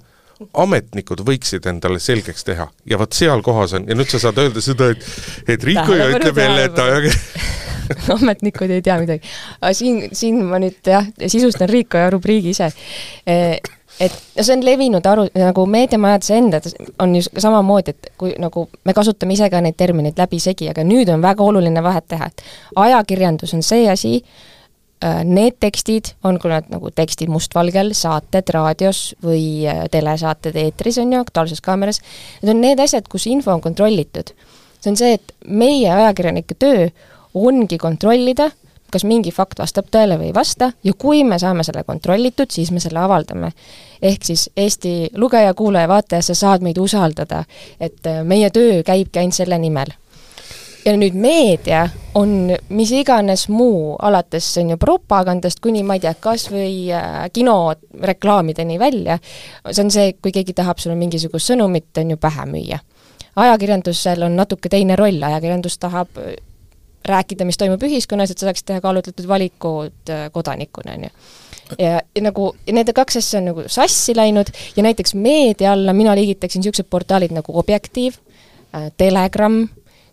[0.60, 2.66] Ametnikud võiksid endale selgeks teha.
[2.84, 6.10] Ja vot seal kohas on, ja nüüd sa saad öelda seda, et et Riiko ju
[6.12, 7.64] ütleb jälle, et ajakirjandus
[8.16, 9.32] ametnikud ei tea midagi.
[9.60, 12.70] aga siin, siin ma nüüd jah, sisustan Riiko ja rubriigi ise
[13.26, 13.58] e,
[14.00, 16.66] et see on levinud aru, nagu meediamajades endad
[17.02, 21.10] on ju samamoodi, et kui nagu me kasutame ise ka neid termineid läbisegi, aga nüüd
[21.12, 22.44] on väga oluline vahet teha, et
[22.86, 24.12] ajakirjandus on see asi,
[25.04, 31.16] äh, need tekstid, olgu nad nagu tekstid mustvalgel, saated raadios või äh, telesaated eetris, on
[31.16, 32.02] ju, Aktuaalses Kaameras,
[32.42, 34.34] need on need asjad, kus info on kontrollitud.
[34.80, 36.90] see on see, et meie ajakirjanike töö
[37.36, 38.50] ongi kontrollida,
[38.92, 42.70] kas mingi fakt vastab tõele või ei vasta ja kui me saame selle kontrollitud, siis
[42.72, 43.52] me selle avaldame.
[44.02, 47.44] ehk siis Eesti lugeja, kuulaja, vaataja, sa saad meid usaldada,
[47.80, 49.92] et äh, meie töö käibki ainult selle nimel
[50.86, 56.14] ja nüüd meedia on mis iganes muu, alates on ju propagandast kuni ma ei tea,
[56.20, 59.18] kas või äh, kinoreklaamideni välja,
[59.70, 62.78] see on see, kui keegi tahab sulle mingisugust sõnumit, on ju, pähe müüa.
[63.36, 66.22] ajakirjandusel on natuke teine roll, ajakirjandus tahab
[67.06, 71.12] rääkida, mis toimub ühiskonnas, et sa saaksid teha kaalutletud valikud äh, kodanikuna, on ju.
[71.82, 75.92] Ja, ja nagu ja need kaks asja on nagu sassi läinud ja näiteks meedia alla
[75.96, 79.64] mina liigitaksin niisugused portaalid nagu Objektiiv äh,, Telegram,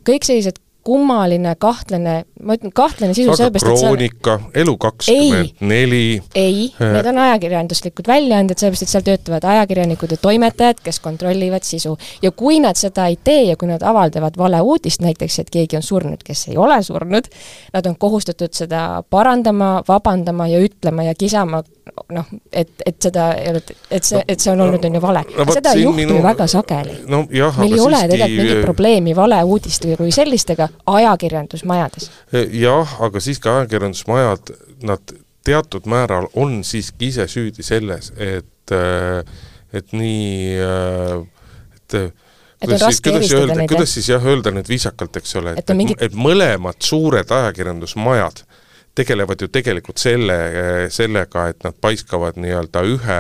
[0.08, 6.22] kõik sellised kummaline, kahtlane, ma ütlen kahtlane sisu sellepärast, et Kroonika, Elu kakskümmend neli.
[6.36, 6.94] ei, äh.
[6.98, 11.96] need on ajakirjanduslikud väljaanded, sellepärast et seal töötavad ajakirjanikud ja toimetajad, kes kontrollivad sisu.
[12.22, 15.88] ja kui nad seda ei tee ja kui nad avaldavad valeuudist, näiteks et keegi on
[15.88, 17.32] surnud, kes ei ole surnud,
[17.74, 21.64] nad on kohustatud seda parandama, vabandama ja ütlema ja kisama
[22.16, 25.46] noh, et, et seda et see, et see on olnud, on ju vale no,.
[25.52, 26.16] seda ei juhtu minu...
[26.18, 27.24] ju väga sageli no,.
[27.28, 28.12] meil ei ole siiski...
[28.14, 32.10] tegelikult mingit probleemi valeuudistega kui sellistega ajakirjandusmajades.
[32.52, 34.54] jah, aga siiski ajakirjandusmajad,
[34.90, 38.76] nad teatud määral on siiski ise süüdi selles, et,
[39.74, 40.60] et nii,
[41.76, 41.98] et
[42.64, 45.78] et kuidas siis, kuidas öelda, kuidas siis jah, öelda nüüd viisakalt, eks ole, et, et,
[45.78, 45.98] mingi...
[46.00, 48.46] et mõlemad suured ajakirjandusmajad
[48.96, 50.38] tegelevad ju tegelikult selle,
[50.94, 53.20] sellega, et nad paiskavad nii-öelda ühe,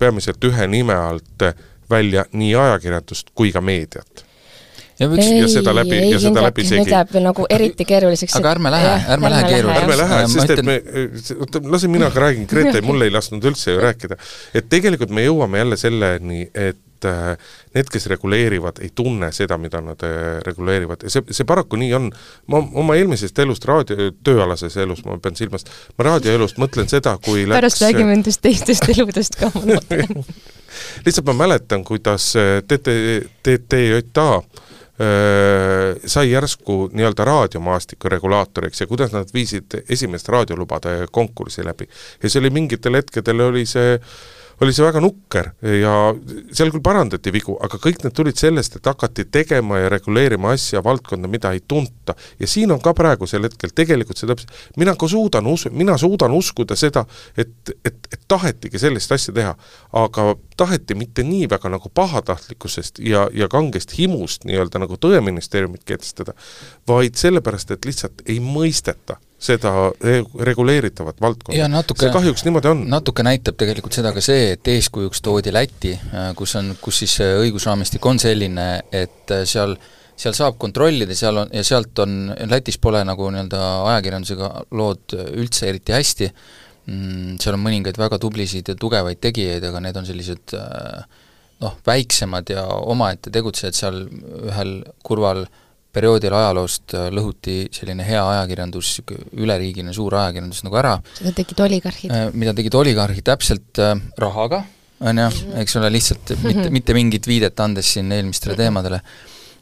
[0.00, 1.46] peamiselt ühe nime alt
[1.90, 4.24] välja nii ajakirjandust kui ka meediat
[5.00, 6.82] ja, võiks, ei, ja seda läbi, ja seda läbi segi.
[6.82, 8.36] nüüd läheb veel nagu eriti keeruliseks.
[8.40, 9.86] aga ärme lähe, ärme lähe keeruliseks.
[9.86, 10.76] ärme lähe, sest et me,
[11.38, 14.20] oota, lase mina ka räägin, Grete mul ei lasknud üldse ju rääkida.
[14.54, 17.32] et tegelikult me jõuame jälle selleni, et äh,
[17.74, 21.92] need, kes reguleerivad, ei tunne seda, mida nad äh, reguleerivad ja see, see paraku nii
[21.96, 22.12] on.
[22.52, 25.64] ma oma eelmisest elust, raadio, tööalases elus, ma pean silmas,
[25.96, 30.26] ma raadioelust mõtlen seda, kui läks pärast räägime nendest teistest eludest ka, ma mõtlen
[31.06, 32.34] lihtsalt ma mäletan, kuidas
[32.68, 32.98] TT,
[33.42, 34.28] TTJA
[36.06, 41.88] sai järsku nii-öelda raadiomaastiku regulaatoriks ja kuidas nad viisid esimest raadiolubade konkurssi läbi.
[42.22, 43.96] ja see oli mingitel hetkedel oli see
[44.60, 45.92] oli see väga nukker ja
[46.52, 50.82] seal küll parandati vigu, aga kõik need tulid sellest, et hakati tegema ja reguleerima asja,
[50.84, 52.14] valdkonda, mida ei tunta.
[52.40, 56.34] ja siin on ka praegusel hetkel tegelikult see täpselt, mina ka suudan us-, mina suudan
[56.36, 59.54] uskuda seda, et, et, et tahetigi sellist asja teha,
[60.02, 66.34] aga taheti mitte nii väga nagu pahatahtlikkusest ja, ja kangest himust nii-öelda nagu Tõeministeeriumit kehtestada,
[66.88, 69.72] vaid sellepärast, et lihtsalt ei mõisteta seda
[70.44, 71.68] reguleeritavat valdkonda.
[71.72, 72.82] Natuke, see kahjuks niimoodi on.
[72.92, 77.16] natuke näitab tegelikult seda ka see, et eeskujuks toodi Läti, äh, kus on, kus siis
[77.24, 79.78] õigusraamistik on selline, et äh, seal
[80.20, 83.60] seal saab kontrollida, seal on, ja sealt on, Lätis pole nagu nii-öelda
[83.94, 86.28] ajakirjandusega lood üldse eriti hästi,
[86.84, 91.24] mm, seal on mõningaid väga tublisid ja tugevaid tegijaid, aga need on sellised äh,
[91.64, 94.02] noh, väiksemad ja omaette tegutsejad seal
[94.50, 94.76] ühel
[95.08, 98.92] kurval äh, perioodil ajaloost äh, lõhuti selline hea ajakirjandus,
[99.38, 100.96] üleriigiline suur ajakirjandus nagu ära.
[101.18, 102.12] seda tegid oligarhid.
[102.14, 104.62] Äh, mida tegid oligarhid täpselt äh, rahaga,
[105.00, 105.30] on ju,
[105.62, 109.00] eks ole, lihtsalt mitte, mitte mingit viidet andes siin eelmistele teemadele.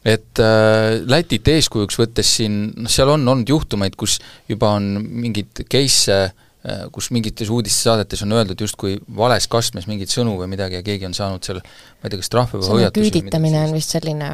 [0.05, 5.65] et äh, Lätit eeskujuks võttes siin, noh, seal on olnud juhtumeid, kus juba on mingeid
[5.65, 6.29] case'e
[6.93, 11.15] kus mingites uudistesaadetes on öeldud justkui vales kastmes mingeid sõnu või midagi ja keegi on
[11.17, 14.33] saanud seal ma ei tea, kas trahve või hoiatusi küüditamine on vist selline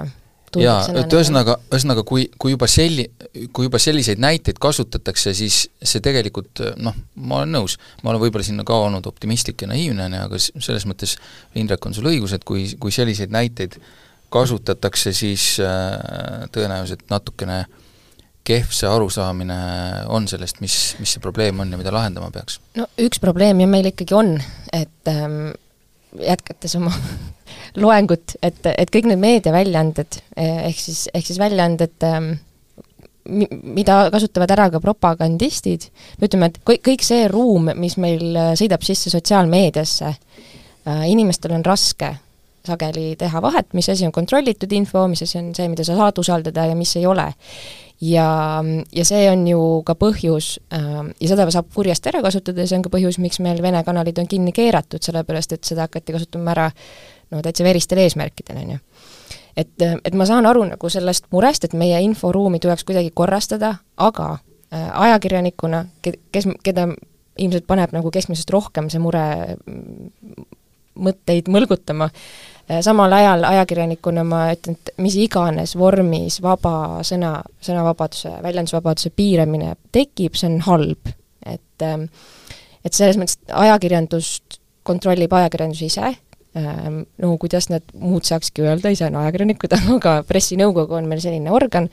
[0.61, 3.09] jaa, et ühesõnaga, ühesõnaga kui, kui juba selli-,
[3.55, 8.47] kui juba selliseid näiteid kasutatakse, siis see tegelikult noh, ma olen nõus, ma olen võib-olla
[8.47, 11.17] sinna ka olnud optimistlik ja naiivne, aga selles mõttes
[11.59, 13.79] Indrek, on sul õigus, et kui, kui selliseid näiteid
[14.35, 17.65] kasutatakse, siis äh, tõenäoliselt natukene
[18.45, 19.57] kehv see arusaamine
[20.13, 22.59] on sellest, mis, mis see probleem on ja mida lahendama peaks?
[22.77, 24.35] no üks probleem ju meil ikkagi on,
[24.75, 25.55] et ähm,
[26.21, 26.93] jätkates oma
[27.85, 32.35] loengut, et, et kõik need meediaväljaanded eh, ehk siis, ehk siis väljaanded ähm,
[33.25, 35.89] mida kasutavad ära ka propagandistid,
[36.23, 41.65] ütleme, et kõik, kõik see ruum, mis meil äh, sõidab sisse sotsiaalmeediasse äh,, inimestel on
[41.65, 42.15] raske
[42.65, 46.21] sageli teha vahet, mis asi on kontrollitud info, mis asi on see, mida sa saad
[46.21, 47.27] usaldada ja mis ei ole.
[48.01, 52.71] Ja, ja see on ju ka põhjus äh, ja seda saab kurjasti ära kasutada ja
[52.71, 56.17] see on ka põhjus, miks meil Vene kanalid on kinni keeratud, sellepärast et seda hakati
[56.17, 56.71] kasutama ära
[57.33, 58.79] no täitsa veristel eesmärkidel, on ju.
[59.57, 64.31] et, et ma saan aru nagu sellest murest, et meie inforuumi tuleks kuidagi korrastada, aga
[64.35, 66.91] äh, ajakirjanikuna, kes, keda
[67.39, 69.25] ilmselt paneb nagu keskmisest rohkem see mure
[69.57, 70.45] mm,
[71.05, 78.39] mõtteid mõlgutama, äh, samal ajal ajakirjanikuna ma ütlen, et mis iganes vormis vaba sõna, sõnavabaduse,
[78.45, 81.13] väljendusvabaduse piiramine tekib, see on halb.
[81.45, 82.09] et ähm,
[82.85, 86.11] et selles mõttes ajakirjandust kontrollib ajakirjandus ise,
[86.55, 91.89] no kuidas nad muud saakski öelda, ise on ajakirjanikud, aga pressinõukogu on meil selline organ,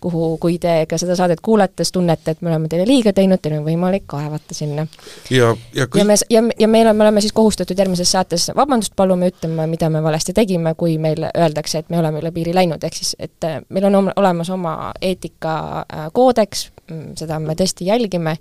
[0.00, 3.58] kuhu, kui te ka seda saadet kuulates tunnete, et me oleme teile liiga teinud, teil
[3.58, 4.86] on võimalik kaevata sinna.
[5.30, 8.48] ja, ja kõik ja me, ja, ja meil on, me oleme siis kohustatud järgmises saates
[8.56, 12.56] vabandust paluma, ütlema, mida me valesti tegime, kui meile öeldakse, et me oleme üle piiri
[12.56, 18.38] läinud, ehk siis et äh, meil on olemas oma eetikakoodeks, mm, seda me tõesti jälgime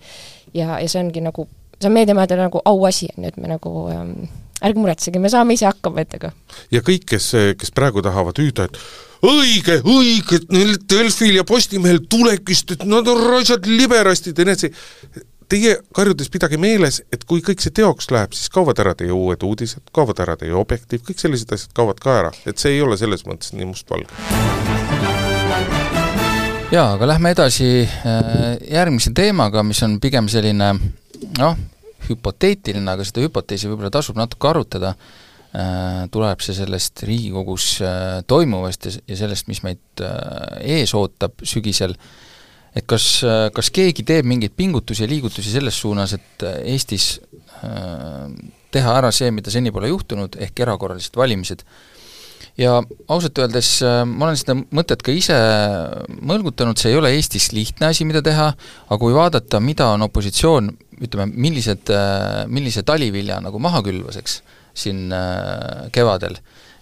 [0.54, 1.50] ja, ja see ongi nagu
[1.82, 4.14] see on meediamajadele nagu auasi, on ju, et me nagu ähm,
[4.66, 6.32] ärge muretsege, me saame ise hakkama endaga.
[6.74, 8.80] ja kõik, kes, kes praegu tahavad hüüda, et
[9.26, 14.72] õige, õige, neil Delfil ja Postimehel tulekist, et nad on raisad liberastid ja nii edasi,
[15.50, 19.44] teie karjudes pidage meeles, et kui kõik see teoks läheb, siis kaovad ära teie uued
[19.46, 22.98] uudised, kaovad ära teie Objektiiv, kõik sellised asjad kaovad ka ära, et see ei ole
[22.98, 24.10] selles mõttes nii mustvalge.
[26.74, 30.74] jaa, aga lähme edasi äh, järgmise teemaga, mis on pigem selline
[31.38, 31.58] noh,
[32.10, 34.94] hüpoteetiline, aga seda hüpoteesi võib-olla tasub natuke arutada,
[35.56, 41.44] äh, tuleb see sellest Riigikogus äh, toimuvast ja, ja sellest, mis meid äh, ees ootab
[41.48, 41.96] sügisel,
[42.76, 43.24] et kas,
[43.56, 47.22] kas keegi teeb mingeid pingutusi ja liigutusi selles suunas, et Eestis
[48.76, 51.64] teha ära see, mida seni pole juhtunud, ehk erakorralised valimised,
[52.58, 52.78] ja
[53.12, 55.36] ausalt öeldes ma olen seda mõtet ka ise
[56.24, 58.52] mõlgutanud, see ei ole Eestis lihtne asi, mida teha,
[58.88, 60.72] aga kui vaadata, mida on opositsioon
[61.04, 64.40] ütleme, millised, äh, millise talivilja nagu maha külvas, eks,
[64.76, 66.38] siin äh, kevadel,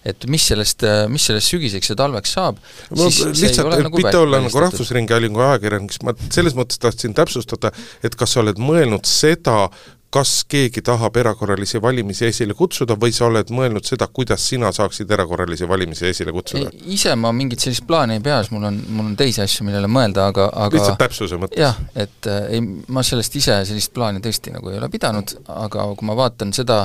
[0.06, 2.60] et mis sellest, äh, mis sellest sügiseks ja talveks saab,
[2.92, 7.74] ma lihtsalt, et nagu mitte olla nagu Rahvusringhäälingu ajakirjanik, siis ma selles mõttes tahtsin täpsustada,
[8.06, 9.70] et kas sa oled mõelnud seda,
[10.14, 15.12] kas keegi tahab erakorralisi valimisi esile kutsuda või sa oled mõelnud seda, kuidas sina saaksid
[15.12, 16.70] erakorralisi valimisi esile kutsuda?
[16.94, 19.90] ise ma mingit sellist plaani ei pea, sest mul on, mul on teisi asju, millele
[19.92, 21.60] mõelda, aga, aga lihtsalt täpsuse mõttes?
[21.64, 25.88] jah, et äh, ei, ma sellest ise sellist plaani tõesti nagu ei ole pidanud, aga
[25.98, 26.84] kui ma vaatan seda,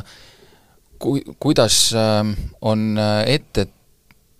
[1.02, 2.22] kui, kuidas äh,
[2.72, 3.68] on äh, ette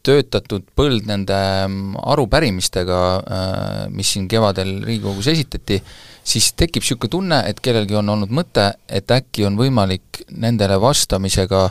[0.09, 5.80] töötatud põld nende ähm, arupärimistega, äh, mis siin kevadel Riigikogus esitati,
[6.29, 11.68] siis tekib niisugune tunne, et kellelgi on olnud mõte, et äkki on võimalik nendele vastamisega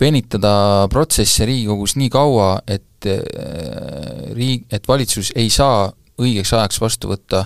[0.00, 0.54] venitada
[0.90, 5.86] protsesse Riigikogus nii kaua, et äh, riik, et valitsus ei saa
[6.20, 7.44] õigeks ajaks vastu võtta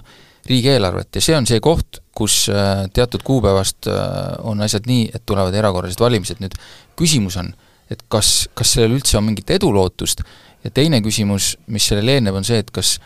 [0.49, 1.11] riigieelarvet.
[1.19, 4.01] Ja see on see koht, kus äh, teatud kuupäevast äh,
[4.49, 6.57] on asjad nii, et tulevad erakorralised valimised, nüüd
[6.99, 7.53] küsimus on,
[7.93, 10.25] et kas, kas sellel üldse on mingit edulootust
[10.65, 12.97] ja teine küsimus, mis sellele eelneb, on see, et kas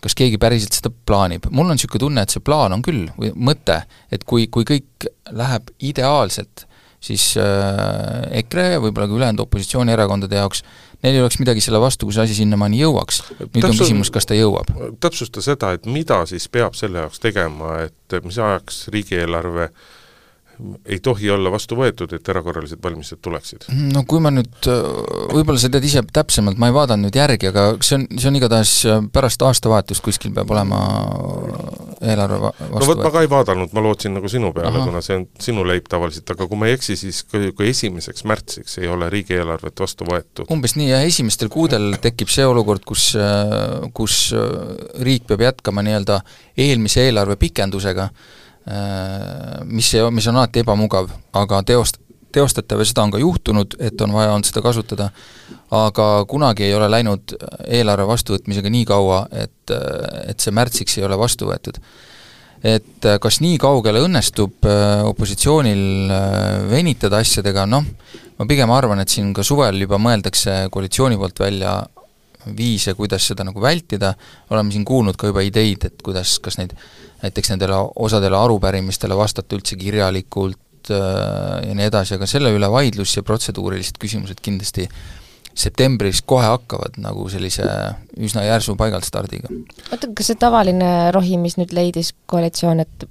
[0.00, 1.46] kas keegi päriselt seda plaanib.
[1.50, 3.82] mul on niisugune tunne, et see plaan on küll, või mõte,
[4.12, 6.66] et kui, kui kõik läheb ideaalselt,
[7.00, 10.64] siis äh, EKRE ja võib-olla ka ülejäänud opositsioonierakondade jaoks,
[11.04, 13.22] neil ei oleks midagi selle vastu, kui see asi sinnamaani jõuaks.
[13.38, 14.74] nüüd Täpsu, on küsimus, kas ta jõuab.
[15.00, 19.88] täpsusta seda, et mida siis peab selle jaoks tegema, et mis ajaks riigieelarve äh,
[20.84, 23.66] ei tohi olla vastu võetud, et erakorralised valimised tuleksid?
[23.94, 24.68] no kui ma nüüd,
[25.32, 28.38] võib-olla sa tead ise täpsemalt, ma ei vaadanud nüüd järgi, aga see on, see on
[28.40, 28.74] igatahes
[29.14, 30.80] pärast aastavahetust kuskil peab olema
[32.00, 35.20] eelarve vastu no vot, ma ka ei vaadanud, ma lootsin nagu sinu peale, kuna see
[35.20, 38.90] on sinu leib tavaliselt, aga kui ma ei eksi, siis kui, kui esimeseks märtsiks ei
[38.90, 40.48] ole riigieelarvet vastu võetud.
[40.52, 43.12] umbes nii, ja esimestel kuudel tekib see olukord, kus,
[43.96, 44.20] kus
[45.00, 46.20] riik peab jätkama nii-öelda
[46.60, 48.10] eelmise eelarve pikendusega,
[49.64, 52.00] mis ei, mis on alati ebamugav, aga teost-,
[52.32, 55.08] teostatav ja seda on ka juhtunud, et on vaja olnud seda kasutada,
[55.74, 57.34] aga kunagi ei ole läinud
[57.66, 59.74] eelarve vastuvõtmisega nii kaua, et,
[60.26, 61.80] et see märtsiks ei ole vastu võetud.
[62.60, 67.86] et kas nii kaugele õnnestub äh, opositsioonil äh, venitada asjadega, noh,
[68.36, 71.78] ma pigem arvan, et siin ka suvel juba mõeldakse koalitsiooni poolt välja
[72.56, 74.14] viise, kuidas seda nagu vältida,
[74.50, 76.74] oleme siin kuulnud ka juba ideid, et kuidas, kas neid
[77.22, 83.16] näiteks nendele osadele arupärimistele vastata üldse kirjalikult äh, ja nii edasi, aga selle üle vaidlus
[83.18, 84.88] ja protseduurilised küsimused kindlasti
[85.60, 87.66] septembris kohe hakkavad nagu sellise
[88.22, 89.50] üsna järsu paigaltstardiga.
[89.92, 93.08] oota, kas see tavaline rohi, mis nüüd leidis koalitsioon, et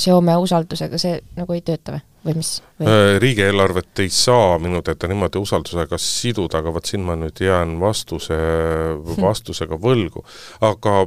[0.00, 2.07] seome usaldusega, see nagu ei tööta või?
[2.24, 2.86] Või mis või...?
[2.86, 7.76] Äh, riigieelarvet ei saa minu teada niimoodi usaldusega siduda, aga vot siin ma nüüd jään
[7.82, 8.38] vastuse,
[9.18, 10.24] vastusega võlgu.
[10.60, 11.02] aga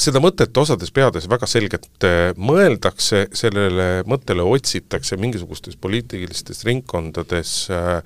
[0.00, 8.02] seda mõtet osades peades väga selgelt äh, mõeldakse, sellele mõttele otsitakse mingisugustes poliitilistes ringkondades äh,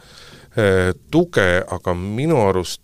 [1.10, 2.80] tuge, aga minu arust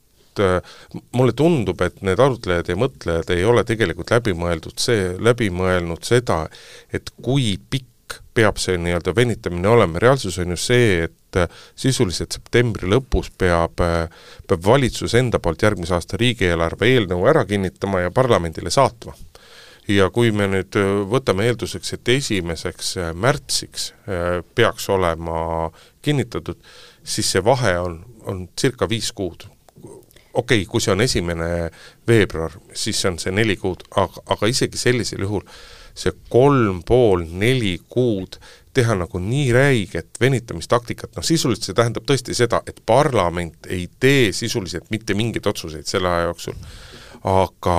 [1.12, 6.06] mulle tundub, et need arutlejad ja mõtlejad ei ole tegelikult läbi mõeldud see, läbi mõelnud
[6.06, 6.44] seda,
[6.94, 7.89] et kui pikk
[8.40, 13.80] peab see nii-öelda venitamine olema, reaalsus on ju see, et äh, sisuliselt septembri lõpus peab,
[13.84, 14.06] äh,
[14.48, 19.16] peab valitsus enda poolt järgmise aasta riigieelarve eelnõu ära kinnitama ja parlamendile saatma.
[19.90, 23.92] ja kui me nüüd äh, võtame eelduseks, et esimeseks märtsiks
[24.54, 25.70] peaks olema
[26.02, 26.56] kinnitatud,
[27.04, 29.44] siis see vahe on, on circa viis kuud
[30.32, 31.50] okei okay,, kui see on esimene
[32.08, 35.44] veebruar, siis on see neli kuud, aga, aga isegi sellisel juhul
[35.94, 38.38] see kolm pool, neli kuud
[38.74, 44.30] teha nagu nii räiget venitamistaktikat, noh sisuliselt see tähendab tõesti seda, et parlament ei tee
[44.36, 46.58] sisuliselt mitte mingeid otsuseid selle aja jooksul,
[47.26, 47.76] aga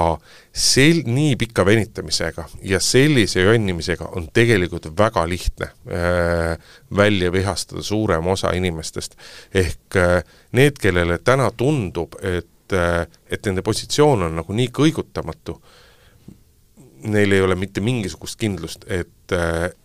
[0.53, 8.27] sel-, nii pika venitamisega ja sellise jonnimisega on tegelikult väga lihtne äh, välja vihastada suurem
[8.27, 9.15] osa inimestest.
[9.53, 15.55] ehk äh, need, kellele täna tundub, et äh,, et nende positsioon on nagu nii kõigutamatu
[15.55, 15.80] äh,,
[17.03, 19.35] neil ei ole mitte mingisugust kindlust, et,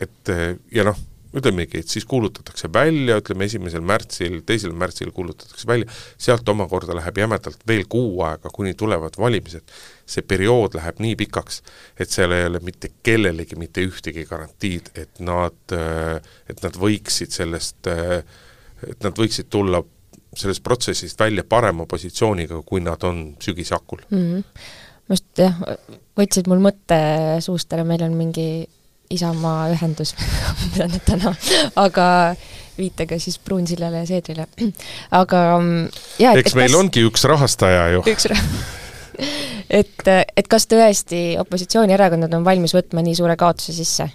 [0.03, 0.33] et
[0.73, 0.97] ja noh,
[1.37, 5.89] ütlemegi, et siis kuulutatakse välja, ütleme esimesel märtsil, teisel märtsil kuulutatakse välja,
[6.21, 9.75] sealt omakorda läheb jämedalt veel kuu aega, kuni tulevad valimised.
[10.07, 11.61] see periood läheb nii pikaks,
[11.99, 15.75] et seal ei ole mitte kellelegi mitte ühtegi garantiid, et nad,
[16.47, 19.83] et nad võiksid sellest, et nad võiksid tulla
[20.37, 24.27] sellest protsessist välja parema positsiooniga, kui nad on sügise hakul mm.
[24.33, 24.43] -hmm
[25.07, 25.59] ma just jah,
[26.17, 26.97] võtsid mul mõtte
[27.45, 28.67] suust ära, meil on mingi
[29.13, 30.11] Isamaa ühendus
[30.65, 31.31] mida nüüd täna,
[31.79, 32.07] aga
[32.77, 34.47] viitega siis Pruunsillale ja Seedrile.
[35.21, 35.43] aga
[36.19, 36.79] jaa eks meil kas...
[36.81, 38.03] ongi üks rahastaja ju.
[38.11, 38.43] üks rah-,
[39.79, 44.09] et, et kas tõesti opositsioonierakonnad on valmis võtma nii suure kaotuse sisse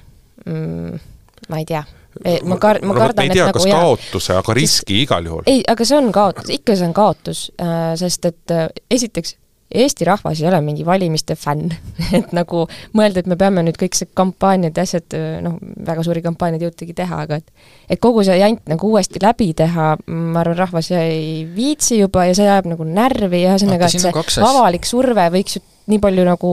[0.46, 1.02] mm,?
[1.50, 1.82] ma ei tea
[2.24, 5.46] e, ma kar-, ma kardan, et tea, nagu kas kaotuse, aga riski siis, igal juhul.
[5.50, 9.36] ei, aga see on kaotus, ikka see on kaotus, äh, sest et äh, esiteks
[9.74, 11.72] Eesti rahvas ei ole mingi valimiste fänn.
[12.18, 12.66] Et nagu
[12.96, 16.96] mõelda, et me peame nüüd kõik see kampaaniad ja asjad, noh, väga suuri kampaaniaid jõutagi
[16.96, 17.48] teha, aga et
[17.92, 22.36] et kogu see jant nagu uuesti läbi teha, ma arvan, rahvas ei viitsi juba ja
[22.36, 26.52] see ajab nagu närvi ja ühesõnaga, et see avalik surve võiks ju nii palju nagu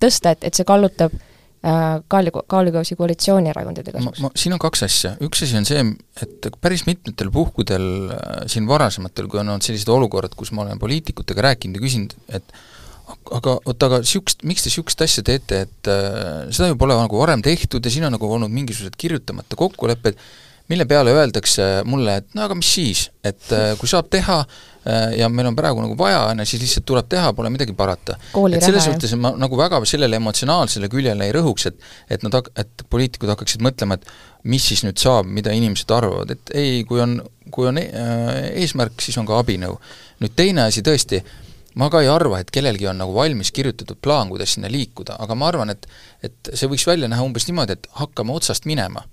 [0.00, 1.14] tõsta, et, et see kallutab
[1.66, 4.20] Äh, kaalu, kaalukausi koalitsioonierakondade kasuks?
[4.38, 5.80] siin on kaks asja, üks asi on see,
[6.22, 10.78] et päris mitmetel puhkudel äh, siin varasematel, kui on olnud sellised olukorrad, kus ma olen
[10.78, 12.54] poliitikutega rääkinud ja küsinud, et
[13.34, 17.18] aga oota, aga niisugust, miks te niisugust asja teete, et äh, seda ju pole nagu
[17.18, 20.22] varem tehtud ja siin on nagu olnud mingisugused kirjutamata kokkulepped,
[20.68, 25.14] mille peale öeldakse mulle, et no aga mis siis, et äh, kui saab teha äh,
[25.20, 28.18] ja meil on praegu nagu vaja, on ju, siis lihtsalt tuleb teha, pole midagi parata.
[28.50, 31.78] et selles suhtes ma nagu väga sellele emotsionaalsele küljele ei rõhuks, et
[32.10, 34.10] et nad hak-, et poliitikud hakkaksid mõtlema, et
[34.50, 37.18] mis siis nüüd saab, mida inimesed arvavad, et ei, kui on,
[37.54, 39.78] kui on äh, eesmärk, siis on ka abinõu.
[40.22, 41.22] nüüd teine asi tõesti,
[41.78, 45.38] ma ka ei arva, et kellelgi on nagu valmis kirjutatud plaan, kuidas sinna liikuda, aga
[45.38, 45.86] ma arvan, et
[46.26, 49.04] et see võiks välja näha umbes niimoodi, et hakkame otsast minema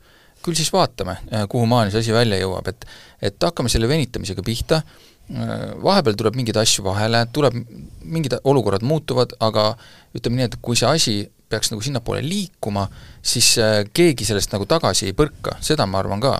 [0.43, 2.85] küll siis vaatame, äh, kuhu maani see asi välja jõuab, et
[3.23, 7.55] et hakkame selle venitamisega pihta, äh, vahepeal tuleb mingeid asju vahele, tuleb,
[8.03, 9.71] mingid olukorrad muutuvad, aga
[10.17, 11.15] ütleme nii, et kui see asi
[11.49, 12.87] peaks nagu sinnapoole liikuma,
[13.21, 16.39] siis äh, keegi sellest nagu tagasi ei põrka, seda ma arvan ka.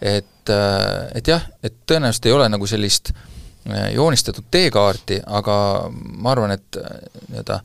[0.00, 3.10] et, et jah, et tõenäoliselt ei ole nagu sellist
[3.92, 5.56] joonistatud teekaarti, aga
[5.92, 6.78] ma arvan, et
[7.28, 7.58] nii-öelda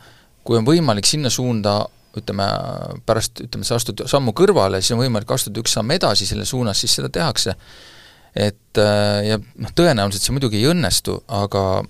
[0.46, 1.80] kui on võimalik sinna suunda
[2.22, 2.48] ütleme,
[3.06, 6.80] pärast, ütleme, sa astud sammu kõrvale, siis on võimalik astuda üks samm edasi selle suunas,
[6.82, 7.56] siis seda tehakse.
[8.36, 11.84] et äh, ja noh, tõenäoliselt see muidugi ei õnnestu, aga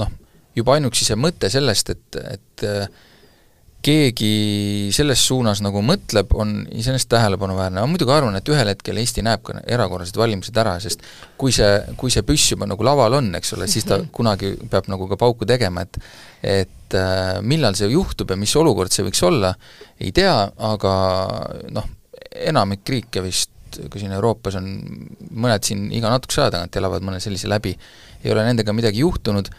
[0.00, 0.12] noh,
[0.56, 2.86] juba ainuüksi see mõte sellest, et, et äh,
[3.84, 9.24] keegi selles suunas nagu mõtleb, on iseenesest tähelepanuväärne, ma muidugi arvan, et ühel hetkel Eesti
[9.24, 11.04] näeb ka erakorralised valimised ära, sest
[11.40, 11.70] kui see,
[12.00, 14.10] kui see püss juba nagu laval on, eks ole, siis ta mhm.
[14.16, 16.00] kunagi peab nagu ka pauku tegema, et
[16.40, 19.52] et äh, millal see juhtub ja mis olukord see võiks olla,
[20.00, 20.34] ei tea,
[20.70, 20.92] aga
[21.76, 21.88] noh,
[22.50, 24.70] enamik riike vist, kui siin Euroopas on,
[25.30, 27.74] mõned siin iga natukese aja tagant elavad mõne sellise läbi,
[28.24, 29.52] ei ole nendega midagi juhtunud,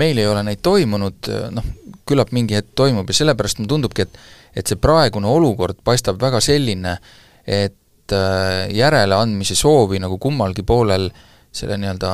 [0.00, 1.66] meil ei ole neid toimunud, noh,
[2.08, 4.18] küllap mingi hetk toimub ja sellepärast mulle tundubki, et
[4.54, 6.94] et see praegune olukord paistab väga selline,
[7.42, 11.08] et äh, järeleandmise soovi nagu kummalgi poolel
[11.54, 12.12] selle nii-öelda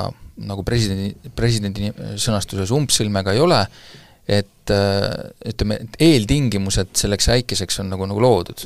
[0.48, 3.60] nagu presidendi, presidendi sõnastuses umbsõlmega ei ole,
[4.24, 5.04] et äh,
[5.52, 8.64] ütleme, et eeltingimused selleks äikeseks on nagu, nagu loodud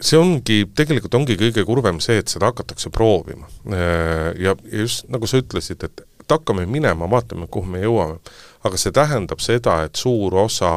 [0.00, 3.50] see ongi, tegelikult ongi kõige kurvem see, et seda hakatakse proovima.
[3.68, 6.00] Äh, ja, ja just nagu sa ütlesid, et
[6.30, 8.20] et hakkame minema, vaatame, kuhu me jõuame.
[8.64, 10.70] aga see tähendab seda, et suur osa,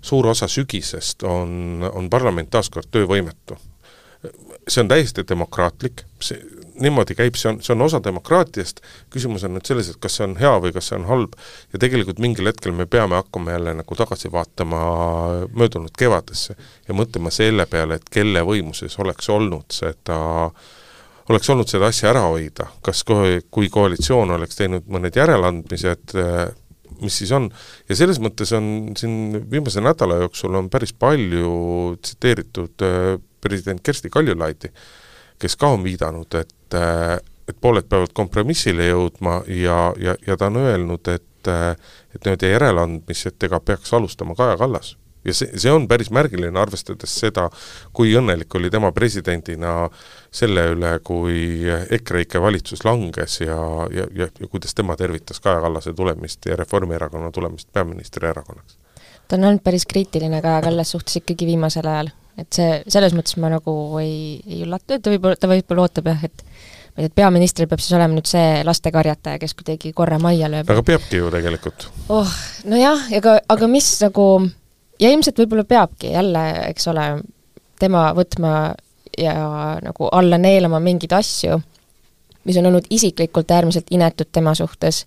[0.00, 3.58] suur osa sügisest on, on parlament taas kord töövõimetu.
[4.68, 6.38] See on täiesti demokraatlik, see,
[6.80, 8.80] niimoodi käib, see on, see on osa demokraatiast,
[9.12, 11.36] küsimus on nüüd selles, et kas see on hea või kas see on halb.
[11.74, 14.80] Ja tegelikult mingil hetkel me peame hakkama jälle nagu tagasi vaatama
[15.52, 16.56] möödunud kevadesse
[16.88, 20.18] ja mõtlema selle peale, et kelle võimuses oleks olnud seda
[21.30, 26.16] oleks olnud seda asja ära hoida, kas kohe, kui koalitsioon oleks teinud mõned järeleandmised,
[27.00, 27.48] mis siis on,
[27.88, 28.66] ja selles mõttes on
[28.98, 32.86] siin viimase nädala jooksul on päris palju tsiteeritud
[33.44, 34.70] president Kersti Kaljulaidi,
[35.40, 36.78] kes ka on viidanud, et,
[37.48, 43.58] et pooled peavad kompromissile jõudma ja, ja, ja ta on öelnud, et et nii-öelda järeleandmisega
[43.60, 44.94] peaks alustama Kaja Kallas
[45.24, 47.48] ja see, see on päris märgiline, arvestades seda,
[47.92, 49.74] kui õnnelik oli tema presidendina
[50.34, 51.68] selle üle, kui
[51.98, 53.60] EKREIKE valitsus langes ja,
[53.94, 58.76] ja, ja, ja kuidas tema tervitas Kaja Kallase tulemist ja Reformierakonna tulemist peaministri erakonnaks.
[59.28, 63.36] ta on olnud päris kriitiline Kaja Kallas suhtes ikkagi viimasel ajal et see, selles mõttes
[63.42, 67.06] ma nagu ei, ei üllatu, et ta võib-olla, ta võib-olla ootab jah, et ma ei
[67.06, 70.70] tea, et peaministril peab siis olema nüüd see lastekarjataja, kes kuidagi korra majja lööb.
[70.70, 71.88] aga peabki ju tegelikult.
[72.12, 72.36] oh,
[72.70, 74.28] nojah, aga, aga mis nagu,
[75.04, 77.06] ja ilmselt võib-olla peabki jälle, eks ole,
[77.80, 78.54] tema võtma
[79.18, 79.36] ja
[79.82, 81.60] nagu alla neelama mingeid asju,
[82.44, 85.04] mis on olnud isiklikult äärmiselt inetud tema suhtes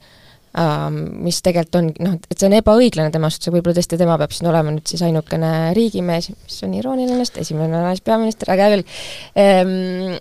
[0.58, 4.18] ähm, mis tegelikult on noh, et see on ebaõiglane tema suhtes ja võib-olla tõesti tema
[4.22, 8.78] peab siin olema nüüd siis ainukene riigimees, mis on irooniline, sest esimene naispeaminister, aga hea
[8.78, 8.88] küll
[9.44, 10.18] ehm,.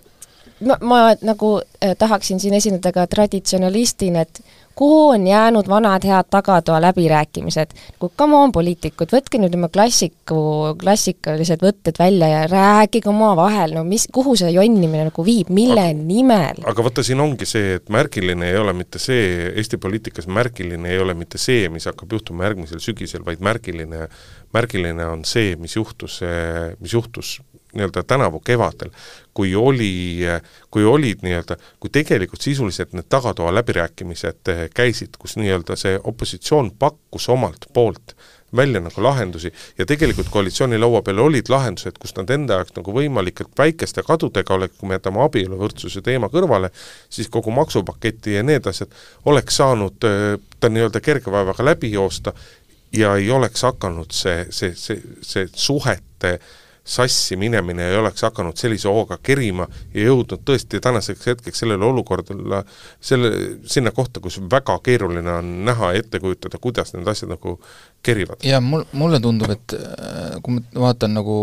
[0.67, 4.41] ma, ma nagu eh, tahaksin siin esineda ka traditsionalistina, et
[4.77, 7.73] kuhu on jäänud vanad head tagatoa läbirääkimised?
[7.91, 10.39] nagu come on, poliitikud, võtke nüüd oma klassiku,
[10.81, 16.05] klassikalised võtted välja ja rääkige omavahel, no mis, kuhu see jonnimine nagu viib, mille aga,
[16.11, 16.61] nimel?
[16.69, 21.01] aga vaata, siin ongi see, et märgiline ei ole mitte see, Eesti poliitikas märgiline ei
[21.01, 24.07] ole mitte see, mis hakkab juhtuma järgmisel sügisel, vaid märgiline,
[24.53, 26.21] märgiline on see, mis juhtus,
[26.79, 27.37] mis juhtus
[27.77, 28.91] nii-öelda tänavu kevadel,
[29.33, 30.25] kui oli,
[30.71, 36.71] kui olid nii-öelda, kui tegelikult sisuliselt need tagatoa läbirääkimised eh, käisid, kus nii-öelda see opositsioon
[36.79, 38.15] pakkus omalt poolt
[38.55, 42.93] välja nagu lahendusi ja tegelikult koalitsiooni laua peal olid lahendused, kus nad enda jaoks nagu
[42.95, 46.71] võimalikult väikeste kadudega oleks, kui me jätame abieluvõrdsuse teema kõrvale,
[47.09, 48.93] siis kogu maksupaketi ja need asjad
[49.25, 52.33] oleks saanud eh, ta nii-öelda kerge vaevaga läbi joosta
[52.95, 56.55] ja ei oleks hakanud see, see, see, see suhete äh,
[56.87, 62.63] sassi minemine ei oleks hakanud sellise hooga kerima ja jõudnud tõesti tänaseks hetkeks sellele olukorda,
[63.03, 63.31] selle,
[63.67, 67.57] sinna kohta, kus väga keeruline on näha ja ette kujutada, kuidas need asjad nagu
[68.03, 68.43] kerivad.
[68.43, 71.35] ja mul, mulle tundub, et äh, kui ma vaatan nagu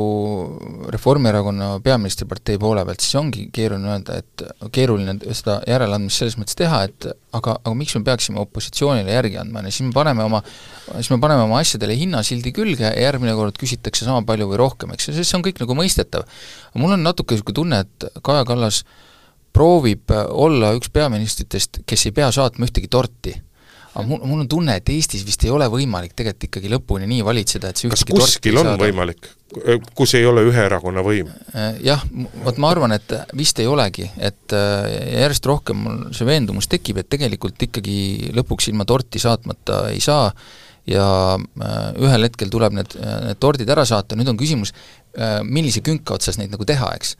[0.92, 4.44] Reformierakonna peaministripartei poole pealt, siis ongi keeruline öelda, et
[4.74, 9.62] keeruline seda järeleandmist selles mõttes teha, et aga, aga miks me peaksime opositsioonile järgi andma,
[9.62, 10.42] on ju, siis me paneme oma,
[10.90, 14.94] siis me paneme oma asjadele hinnasildi külge ja järgmine kord küsitakse sama palju või rohkem,
[14.94, 16.28] eks ju, see on kõik nagu mõistetav.
[16.78, 18.84] mul on natuke niisugune tunne, et Kaja Kallas
[19.54, 23.34] proovib olla üks peaministritest, kes ei pea saatma ühtegi torti
[23.94, 27.22] aga mul, mul on tunne, et Eestis vist ei ole võimalik tegelikult ikkagi lõpuni nii
[27.26, 28.82] valitseda, et see kas kuskil on saada.
[28.82, 29.28] võimalik,
[29.94, 31.30] kus ei ole ühe erakonna võim?
[31.54, 32.02] Äh, jah,
[32.44, 34.90] vot ma arvan, et vist ei olegi, et äh,
[35.20, 40.26] järjest rohkem mul see veendumus tekib, et tegelikult ikkagi lõpuks ilma torti saatmata ei saa
[40.90, 41.06] ja
[41.38, 44.74] äh, ühel hetkel tuleb need, need tordid ära saata, nüüd on küsimus,
[45.46, 47.14] millise künka otsas neid nagu teha, eks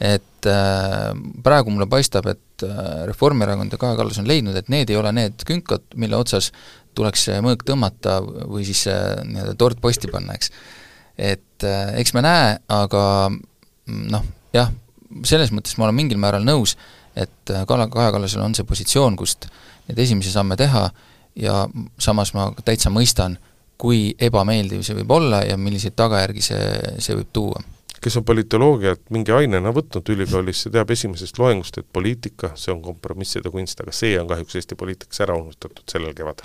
[0.00, 1.10] et äh,
[1.42, 5.12] praegu mulle paistab, et äh, Reformierakond ja Kaja Kallas on leidnud, et need ei ole
[5.14, 6.50] need künkad, mille otsas
[6.94, 8.98] tuleks see mõõk tõmmata või siis see
[9.30, 10.50] nii-öelda tort posti panna, eks.
[11.18, 14.72] et äh, eks me näe, aga mm, noh, jah,
[15.26, 16.76] selles mõttes ma olen mingil määral nõus,
[17.14, 19.46] et Kala, Kaja Kallasel on see positsioon, kust
[19.88, 20.88] neid esimesi samme teha
[21.38, 21.60] ja
[22.02, 23.36] samas ma täitsa mõistan,
[23.78, 26.66] kui ebameeldiv see võib olla ja milliseid tagajärgi see,
[27.02, 27.62] see võib tuua
[28.04, 32.82] kes on politoloogiat mingi ainena võtnud ülikoolis, see teab esimesest loengust, et poliitika, see on
[32.84, 36.44] kompromisside kunst, aga see on kahjuks Eesti poliitikas ära unustatud sellel kevadel.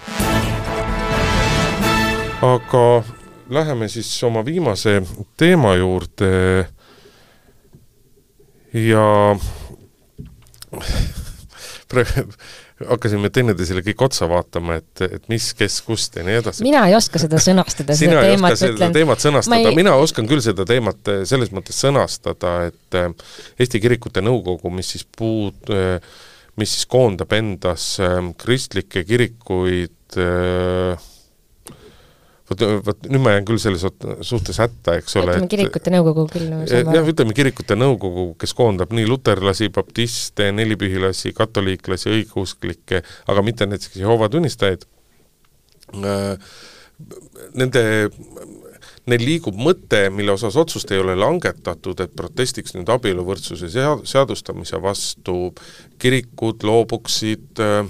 [2.47, 2.83] aga
[3.51, 5.01] läheme siis oma viimase
[5.37, 6.29] teema juurde
[8.71, 9.05] ja
[12.87, 16.63] hakkasime teineteisele kõik otsa vaatama, et, et mis, kes, kust ja nii edasi.
[16.65, 18.77] mina ei oska seda sõnastada, seda teemat, ütlen.
[18.77, 19.77] seda teemat sõnastada, ei...
[19.79, 23.11] mina oskan küll seda teemat eh, selles mõttes sõnastada, et eh,
[23.59, 25.99] Eesti Kirikute Nõukogu, mis siis puud-, eh,
[26.59, 27.93] mis siis koondab endas
[28.39, 31.09] kristlikke kirikuid äh,
[32.49, 33.85] vot, vot nüüd ma jään küll selles
[34.27, 35.35] suhtes hätta, eks ole.
[35.37, 36.49] ütleme kirikute nõukogu küll.
[36.69, 43.99] jah, ütleme kirikute nõukogu, kes koondab nii luterlasi, baptiste, nelipühilasi, katoliiklasi, õigeusklikke, aga mitte näiteks
[43.99, 44.87] Jehoova tunnistajaid.
[45.99, 46.35] Äh,
[47.57, 47.83] nende,
[49.09, 54.81] neil liigub mõte, mille osas otsust ei ole langetatud, et protestiks nüüd abieluvõrdsuse sea-, seadustamise
[54.83, 55.39] vastu,
[56.01, 57.89] kirikud loobuksid äh,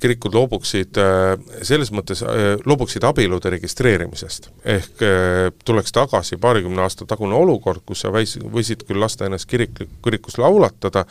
[0.00, 1.34] kirikud loobuksid äh,
[1.66, 4.50] selles mõttes, äh, loobuksid abielude registreerimisest.
[4.64, 9.48] ehk äh, tuleks tagasi paarikümne aasta tagune olukord, kus sa väis-, võisid küll lasta ennast
[9.50, 11.04] kirik, kirikus laulatada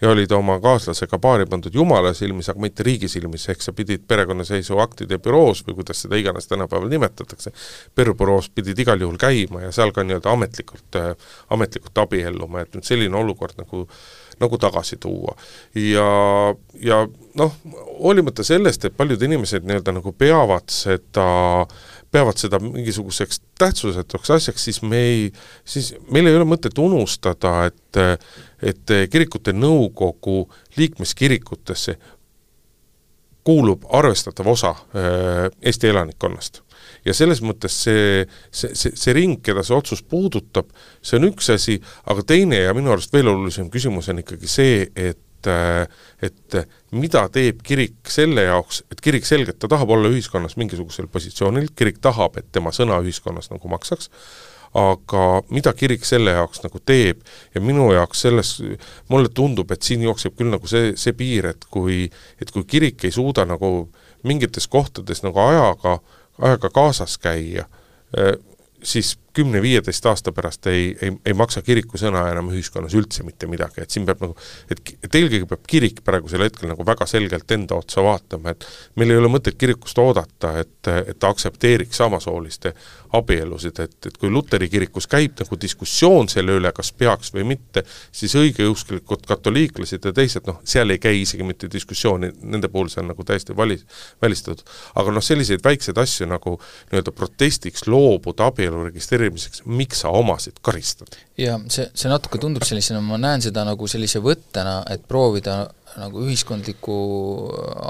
[0.00, 4.06] ja olid oma kaaslasega paari pandud jumala silmis, aga mitte riigi silmis, ehk sa pidid
[4.08, 7.52] perekonnaseisuaktide büroos või kuidas seda iganes tänapäeval nimetatakse,
[7.94, 11.00] perbüroos pidid igal juhul käima ja seal ka nii-öelda ametlikult,
[11.50, 13.86] ametlikult abielluma, et nüüd selline olukord nagu
[14.40, 15.36] nagu tagasi tuua.
[15.74, 16.08] ja,
[16.80, 17.02] ja
[17.34, 17.54] noh,
[17.98, 21.28] hoolimata sellest, et paljud inimesed nii-öelda nagu peavad seda,
[22.12, 25.30] peavad seda mingisuguseks tähtsusetuks asjaks, siis me ei,
[25.64, 28.00] siis meil ei ole mõtet unustada, et
[28.62, 31.96] et kirikute nõukogu liikmeskirikutesse
[33.46, 36.65] kuulub arvestatav osa äh, Eesti elanikkonnast
[37.06, 40.72] ja selles mõttes see, see, see, see ring, keda see otsus puudutab,
[41.04, 41.78] see on üks asi,
[42.10, 46.56] aga teine ja minu arust veel olulisem küsimus on ikkagi see, et et
[46.96, 52.00] mida teeb kirik selle jaoks, et kirik selgelt, ta tahab olla ühiskonnas mingisugusel positsioonil, kirik
[52.02, 54.10] tahab, et tema sõna ühiskonnas nagu maksaks,
[54.76, 55.22] aga
[55.54, 57.22] mida kirik selle jaoks nagu teeb
[57.54, 58.50] ja minu jaoks selles,
[59.12, 62.04] mulle tundub, et siin jookseb küll nagu see, see piir, et kui,
[62.42, 63.88] et kui kirik ei suuda nagu
[64.26, 66.00] mingites kohtades nagu ajaga
[66.42, 67.64] aega kaasas käia,
[68.16, 68.32] eh,
[68.82, 73.82] siis kümne-viieteist aasta pärast ei, ei, ei maksa kiriku sõna enam ühiskonnas üldse mitte midagi,
[73.84, 74.36] et siin peab nagu,
[74.72, 78.66] et, et eelkõige peab kirik praegusel hetkel nagu väga selgelt enda otsa vaatama, et
[78.96, 82.74] meil ei ole mõtet kirikust oodata, et, et ta aktsepteeriks samasooliste
[83.16, 87.84] abielusid, et, et kui luteri kirikus käib nagu diskussioon selle üle, kas peaks või mitte,
[88.14, 93.02] siis õigeusklikud katoliiklased ja teised, noh, seal ei käi isegi mitte diskussiooni, nende puhul see
[93.04, 93.80] on nagu täiesti vali-,
[94.22, 94.64] välistatud.
[94.94, 96.56] aga noh, selliseid väikseid asju nagu
[96.90, 98.86] nii-öelda protestiks loobuda abielu
[99.26, 101.16] registreerimiseks, miks sa omasid karistad?
[101.38, 105.66] ja see, see natuke tundub sellisena, ma näen seda nagu sellise võttena, et proovida
[105.96, 106.96] nagu ühiskondlikku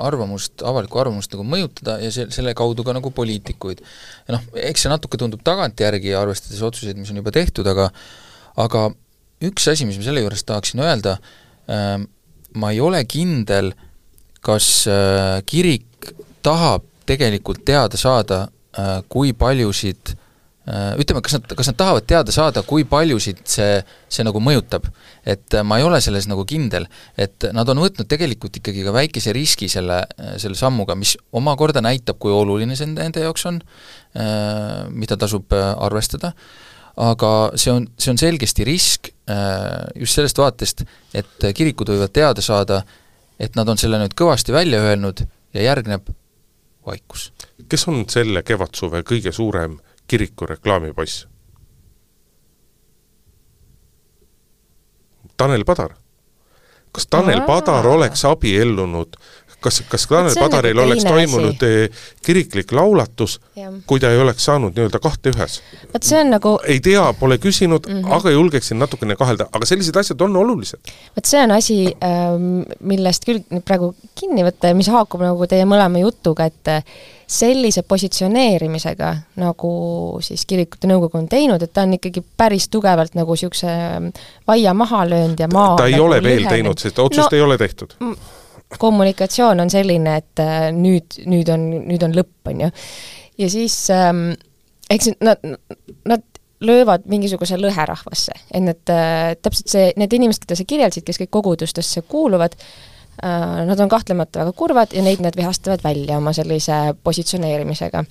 [0.07, 3.83] arvamust, avalikku arvamust nagu mõjutada ja se-, selle kaudu ka nagu poliitikuid.
[4.31, 7.91] noh, eks see natuke tundub tagantjärgi, arvestades otsuseid, mis on juba tehtud, aga
[8.57, 8.89] aga
[9.47, 11.19] üks asi, mis ma selle juures tahaksin öelda
[11.71, 11.99] äh,,
[12.57, 13.75] ma ei ole kindel,
[14.41, 16.13] kas äh, kirik
[16.47, 20.17] tahab tegelikult teada saada äh,, kui paljusid
[20.67, 23.79] ütleme, kas nad, kas nad tahavad teada saada, kui paljusid see,
[24.11, 24.89] see nagu mõjutab.
[25.27, 26.89] et äh, ma ei ole selles nagu kindel,
[27.19, 30.03] et nad on võtnud tegelikult ikkagi ka väikese riski selle,
[30.43, 33.61] selle sammuga, mis omakorda näitab, kui oluline see nende jaoks on,
[34.19, 36.33] äh, mida tasub arvestada,
[36.97, 39.11] aga see on, see on selgesti risk
[39.99, 40.85] just sellest vaatest,
[41.19, 42.85] et kirikud võivad teada saada,
[43.39, 46.09] et nad on selle nüüd kõvasti välja öelnud ja järgneb
[46.87, 47.33] vaikus.
[47.69, 51.29] kes on selle kevadsuve kõige suurem kiriku reklaamipoiss.
[55.37, 55.95] Tanel Padar.
[56.93, 57.47] kas Tanel Aa.
[57.47, 59.17] Padar oleks abiellunud
[59.61, 60.07] kas, kas
[60.39, 61.83] Padaril nagu oleks toimunud asi.
[61.87, 63.39] Eh, kiriklik laulatus,
[63.87, 65.59] kui ta ei oleks saanud nii-öelda kahte ühes?
[65.95, 68.15] vot see on nagu ei tea, pole küsinud mm, -hmm.
[68.19, 70.95] aga julgeksin natukene kahelda, aga sellised asjad on olulised.
[71.17, 75.65] vot see on asi, ähm, millest küll praegu kinni võtta ja mis haakub nagu teie
[75.65, 76.83] mõlema jutuga, et äh,
[77.27, 79.71] sellise positsioneerimisega, nagu
[80.23, 84.09] siis kirikute nõukogu on teinud, et ta on ikkagi päris tugevalt nagu niisuguse ähm,
[84.47, 86.55] vaia maha löönud ja maa ta ei nagu ole veel lühenenud.
[86.55, 87.97] teinud, sest otsust no, ei ole tehtud
[88.79, 92.71] kommunikatsioon on selline, et äh, nüüd, nüüd on, nüüd on lõpp, on ju.
[93.39, 94.33] ja siis ähm,
[94.91, 95.43] eks nad,
[96.09, 96.25] nad
[96.61, 101.21] löövad mingisuguse lõhe rahvasse, et need äh, täpselt see, need inimesed, keda sa kirjeldasid, kes
[101.23, 106.35] kõik kogudustesse kuuluvad äh,, nad on kahtlemata väga kurvad ja neid nad vihastavad välja oma
[106.37, 108.05] sellise positsioneerimisega.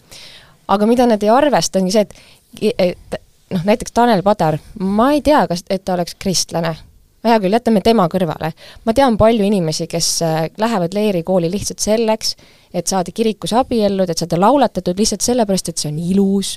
[0.68, 5.22] aga mida nad ei arvesta, ongi see, et, et noh, näiteks Tanel Padar, ma ei
[5.26, 6.76] tea, kas, et ta oleks kristlane
[7.32, 8.52] hea küll, jätame tema kõrvale.
[8.86, 12.36] ma tean palju inimesi, kes äh, lähevad leerikooli lihtsalt selleks,
[12.74, 16.56] et saada kirikus abiellud, et saada laulatatud lihtsalt sellepärast, et see on ilus,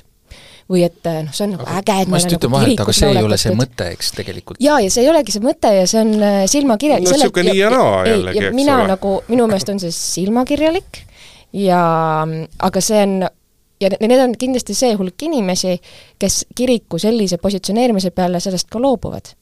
[0.69, 2.95] või et äh, noh, see on nagu äge, et ma just ütlen nagu vahelt, aga
[2.99, 4.61] see ei ole see mõte, eks, tegelikult.
[4.63, 7.09] jaa, ja see ei olegi see mõte ja see on äh, silmakirjalik.
[7.09, 8.93] no niisugune nii ja naa jällegi, eks mina ole.
[8.93, 11.03] nagu, minu meelest on see silmakirjalik
[11.57, 11.81] ja
[12.69, 13.19] aga see on
[13.79, 15.77] ja need on kindlasti see hulk inimesi,
[16.19, 19.33] kes kiriku sellise positsioneerimise peale sellest ka loobuvad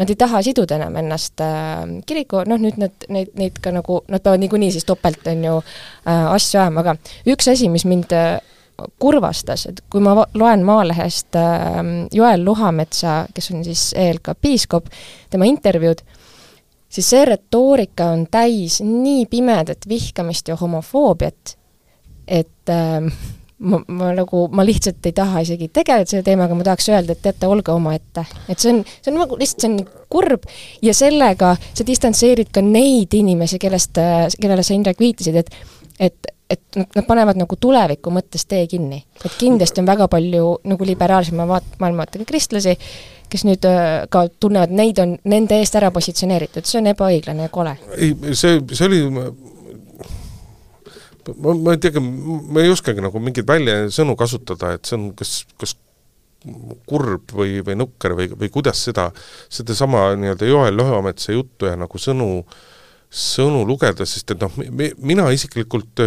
[0.00, 4.00] nad ei taha siduda enam ennast äh, kiriku, noh nüüd nad, neid, neid ka nagu,
[4.08, 6.96] nad peavad niikuinii siis topelt, on ju äh,, asju ajama, aga
[7.34, 8.38] üks asi, mis mind äh,
[9.02, 11.82] kurvastas, et kui ma loen Maalehest äh,
[12.16, 14.88] Joel Luhametsa, kes on siis ELK piiskop,
[15.30, 16.00] tema intervjuud,
[16.90, 21.56] siis see retoorika on täis nii pimedat vihkamist ja homofoobiat,
[22.40, 23.04] et äh,
[23.60, 27.22] ma, ma nagu, ma lihtsalt ei taha isegi tegeleda selle teemaga, ma tahaks öelda, et
[27.24, 28.24] teate, olge omaette.
[28.48, 30.48] et see on, see on nagu lihtsalt, see on kurb
[30.84, 34.00] ja sellega sa distantseerid ka neid inimesi, kellest,
[34.40, 35.54] kellele sa, Indrek, viitasid, et
[36.00, 39.02] et, et nad, panevad nagu tuleviku mõttes tee kinni.
[39.24, 42.76] et kindlasti on väga palju nagu liberaalsema vaat-, maailmavaatega kristlasi,
[43.30, 47.52] kes nüüd äh, ka tunnevad, neid on nende eest ära positsioneeritud, see on ebaõiglane ja
[47.52, 47.76] kole.
[47.98, 49.04] ei, see, see oli
[51.36, 55.34] ma, ma ei teagi, ma ei oskagi nagu mingeid väljasõnu kasutada, et see on kas,
[55.60, 55.76] kas
[56.88, 59.10] kurb või, või nukker või, või kuidas seda,
[59.52, 62.30] sedasama nii-öelda Joel Lõheametsa juttu ja nagu sõnu
[63.10, 64.52] sõnu lugeda, sest et noh,
[65.02, 65.98] mina isiklikult,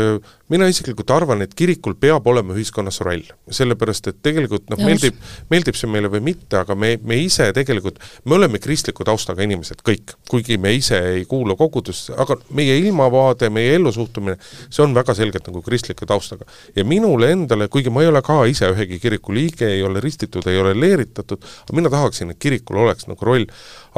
[0.52, 3.26] mina isiklikult arvan, et kirikul peab olema ühiskonnas roll.
[3.54, 5.18] sellepärast, et tegelikult noh, meeldib,
[5.52, 9.84] meeldib see meile või mitte, aga me, me ise tegelikult, me oleme kristliku taustaga inimesed,
[9.84, 10.16] kõik.
[10.32, 14.38] kuigi me ise ei kuulu kogudusse, aga meie ilmavaade, meie ellusuhtumine,
[14.70, 16.48] see on väga selgelt nagu kristliku taustaga.
[16.76, 20.48] ja minule endale, kuigi ma ei ole ka ise ühegi kiriku liige, ei ole ristitud,
[20.48, 23.50] ei ole leeritatud, aga mina tahaksin, et kirikul oleks nagu roll,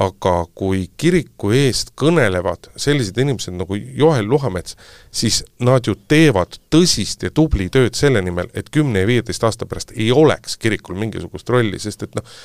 [0.01, 4.75] aga kui kiriku eest kõnelevad sellised inimesed nagu Joel Luhamets,
[5.11, 9.67] siis nad ju teevad tõsist ja tubli tööd selle nimel, et kümne ja viieteist aasta
[9.69, 12.35] pärast ei oleks kirikul mingisugust rolli, sest et noh,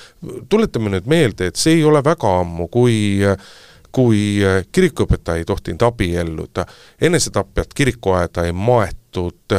[0.49, 3.19] tuletame nüüd meelde, et see ei ole väga ammu, kui
[3.91, 4.39] kui
[4.73, 6.63] kirikuõpetaja ei tohtinud abielluda,
[7.03, 9.55] enesetapjat kirikuaeda ei maetud,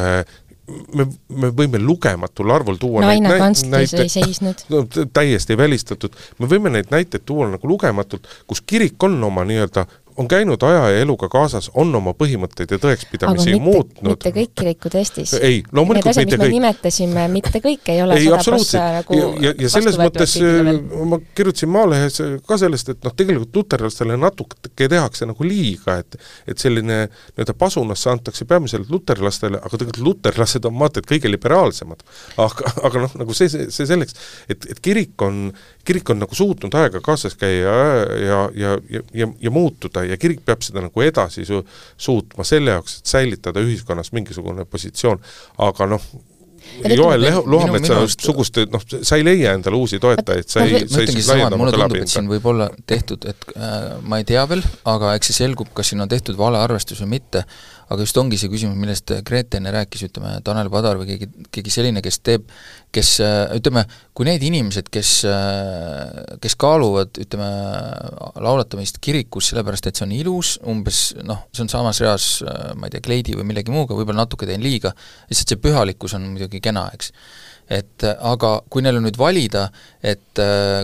[0.70, 1.05] me,
[1.41, 4.84] me võime lugematul arvul tuua naine kantslis ei seisnud no,.
[5.14, 9.86] täiesti välistatud, me võime neid näiteid tuua nagu lugematult, kus kirik on oma nii-öelda
[10.18, 14.09] on käinud aja ja eluga kaasas, on oma põhimõtteid ja tõekspidamisi mitte, muutnud.
[14.14, 15.34] mitte kõik kirikud Eestis.
[15.39, 16.55] ei, loomulikult mitte kõik.
[16.55, 20.72] nimetasime, mitte kõik ei ole ei, absoluutselt, nagu ja, ja, ja selles mõttes äh,
[21.12, 26.59] ma kirjutasin Maalehes ka sellest, et noh, tegelikult luterlastele natuke tehakse nagu liiga, et et
[26.62, 32.03] selline nii-öelda pasunasse antakse peamiselt luterlastele, aga tegelikult luterlased on vaata et kõige liberaalsemad.
[32.41, 34.18] aga, aga noh, nagu see, see, see selleks,
[34.51, 35.49] et, et kirik on,
[35.86, 37.75] kirik on nagu suutnud aega kaasas käia ja,
[38.25, 41.63] ja, ja, ja, ja, ja muutuda ja kirik peab seda nagu edasi su-,
[41.97, 45.21] suutma selle jaoks, et säilitada ühiskonnas mingisugune positsioon,
[45.69, 46.11] aga noh,
[46.95, 51.57] Joel Lohametsa suguste, noh, sa ei leia endale uusi toetajaid, sa ei, sa ei laienda
[51.57, 52.09] oma kõlapinda.
[52.09, 55.91] siin võib olla tehtud, et äh, ma ei tea veel, aga eks see selgub, kas
[55.91, 57.43] siin on tehtud valearvestus või mitte,
[57.91, 61.73] aga just ongi see küsimus, millest Grete enne rääkis, ütleme, Tanel Padar või keegi, keegi
[61.73, 62.47] selline, kes teeb,
[62.95, 63.11] kes
[63.57, 63.83] ütleme,
[64.15, 65.11] kui need inimesed, kes,
[66.43, 67.49] kes kaaluvad, ütleme,
[68.47, 72.31] laulatamist kirikus sellepärast, et see on ilus, umbes noh, see on samas reas,
[72.79, 74.93] ma ei tea, kleidi või millegi muuga, võib-olla natuke teen liiga,
[75.29, 77.11] lihtsalt see pühalikkus on muidugi kena, eks.
[77.71, 79.69] Et aga kui neil on nüüd valida,
[80.03, 80.39] et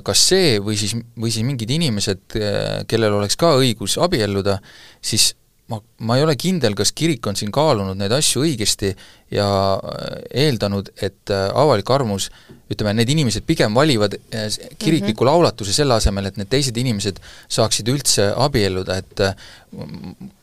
[0.08, 2.38] kas see või siis, või siis mingid inimesed,
[2.88, 4.62] kellel oleks ka õigus abielluda,
[5.04, 5.34] siis
[5.68, 8.94] ma, ma ei ole kindel, kas kirik on siin kaalunud neid asju õigesti
[9.36, 12.30] ja äh, eeldanud, et äh, avalik arvamus,
[12.72, 14.48] ütleme, need inimesed pigem valivad äh,
[14.80, 15.32] kirikliku mm -hmm.
[15.32, 19.24] laulatuse selle asemel, et need teised inimesed saaksid üldse abielluda, et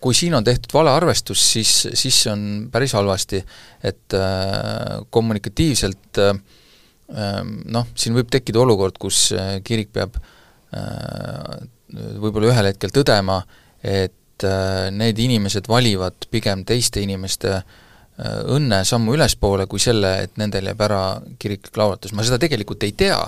[0.00, 3.44] kui siin on tehtud valearvestus, siis, siis see on päris halvasti,
[3.82, 4.16] et
[5.10, 6.20] kommunikatiivselt
[7.64, 9.32] noh, siin võib tekkida olukord, kus
[9.64, 10.16] kirik peab
[12.20, 13.40] võib-olla ühel hetkel tõdema,
[13.82, 20.16] et et äh, need inimesed valivad pigem teiste inimeste äh, õnne sammu ülespoole kui selle,
[20.26, 21.02] et nendel jääb ära
[21.38, 23.20] kiriklik laulatus, ma seda tegelikult ei tea,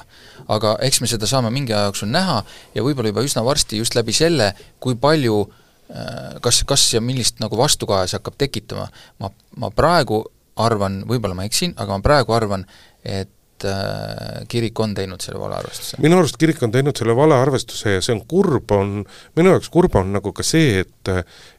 [0.50, 2.40] aga eks me seda saame mingi aja jooksul näha
[2.74, 4.50] ja võib-olla juba üsna varsti just läbi selle,
[4.82, 8.90] kui palju äh, kas, kas ja millist nagu vastukaja see hakkab tekitama,
[9.22, 9.30] ma,
[9.62, 10.24] ma praegu
[10.56, 12.66] arvan, võib-olla ma eksin, aga ma praegu arvan,
[13.06, 16.00] et et äh, kirik on teinud selle valearvestuse?
[16.04, 18.98] minu arust kirik on teinud selle valearvestuse ja see on kurb, on,
[19.36, 21.12] minu jaoks kurb on nagu ka see, et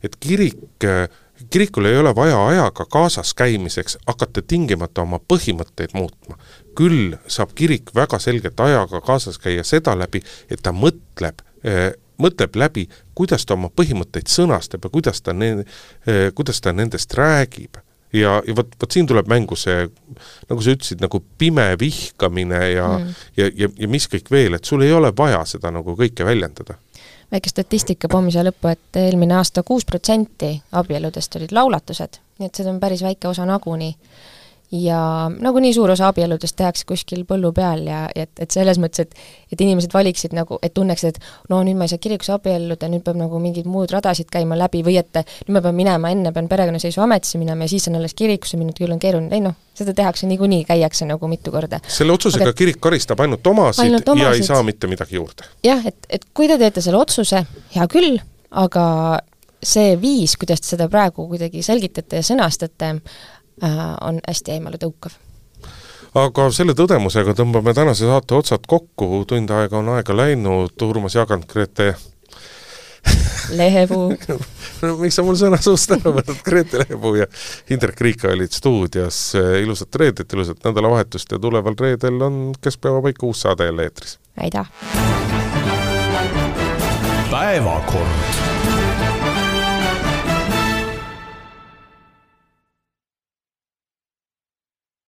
[0.06, 0.86] et kirik,
[1.50, 6.38] kirikul ei ole vaja ajaga kaasas käimiseks hakata tingimata oma põhimõtteid muutma.
[6.78, 12.56] küll saab kirik väga selgelt ajaga kaasas käia seda läbi, et ta mõtleb eh, mõtleb
[12.56, 15.66] läbi, kuidas ta oma põhimõtteid sõnastab ja kuidas ta ne-,
[16.06, 17.82] eh, kuidas ta nendest räägib
[18.14, 19.88] ja, ja vot, vot siin tuleb mängu see,
[20.50, 23.14] nagu sa ütlesid, nagu pime vihkamine ja mm.
[23.38, 26.78] ja, ja, ja mis kõik veel, et sul ei ole vaja seda nagu kõike väljendada.
[27.32, 32.74] väike statistika pommise lõppu, et eelmine aasta kuus protsenti abieludest olid laulatused, nii et seda
[32.74, 33.96] on päris väike osa nagunii
[34.72, 39.08] ja nagunii suur osa abielludest tehakse kuskil põllu peal ja, ja et, et selles mõttes,
[39.08, 39.16] et
[39.52, 43.06] et inimesed valiksid nagu, et tunneksid, et no nüüd ma ei saa kirikus abielluda, nüüd
[43.06, 46.50] peab nagu mingeid muud radasid käima läbi või et nüüd ma pean minema, enne pean
[46.52, 50.28] perekonnaseisuametisse minema ja siis saan alles kirikusse minna, küll on keeruline, ei noh, seda tehakse
[50.28, 51.80] niikuinii, käiakse nagu mitu korda.
[51.88, 55.48] selle otsusega Aga, kirik karistab ainult omasid, ainult omasid ja ei saa mitte midagi juurde.
[55.64, 57.46] jah, et, et kui te teete selle otsuse,
[57.76, 58.20] hea küll,
[58.52, 58.86] aga
[59.64, 62.92] see viis, kuidas te seda praegu kuidagi selgitate ja sõnastate,
[63.62, 65.16] on hästi eemaletõukav
[66.18, 71.46] aga selle tõdemusega tõmbame tänase saate otsad kokku, tund aega on aega läinud, Urmas Jagant,
[71.50, 71.94] Grete.
[73.56, 74.10] Lehepuu
[74.84, 77.28] no miks sa mul sõna suust ära võtad, Grete Lehepuu ja
[77.72, 79.22] Indrek Riika olid stuudios,
[79.62, 84.20] ilusat reedet, ilusat nädalavahetust ja tuleval reedel on keskpäeva paiku uus saade jälle eetris.
[84.42, 84.68] aitäh!
[87.32, 88.87] päevakord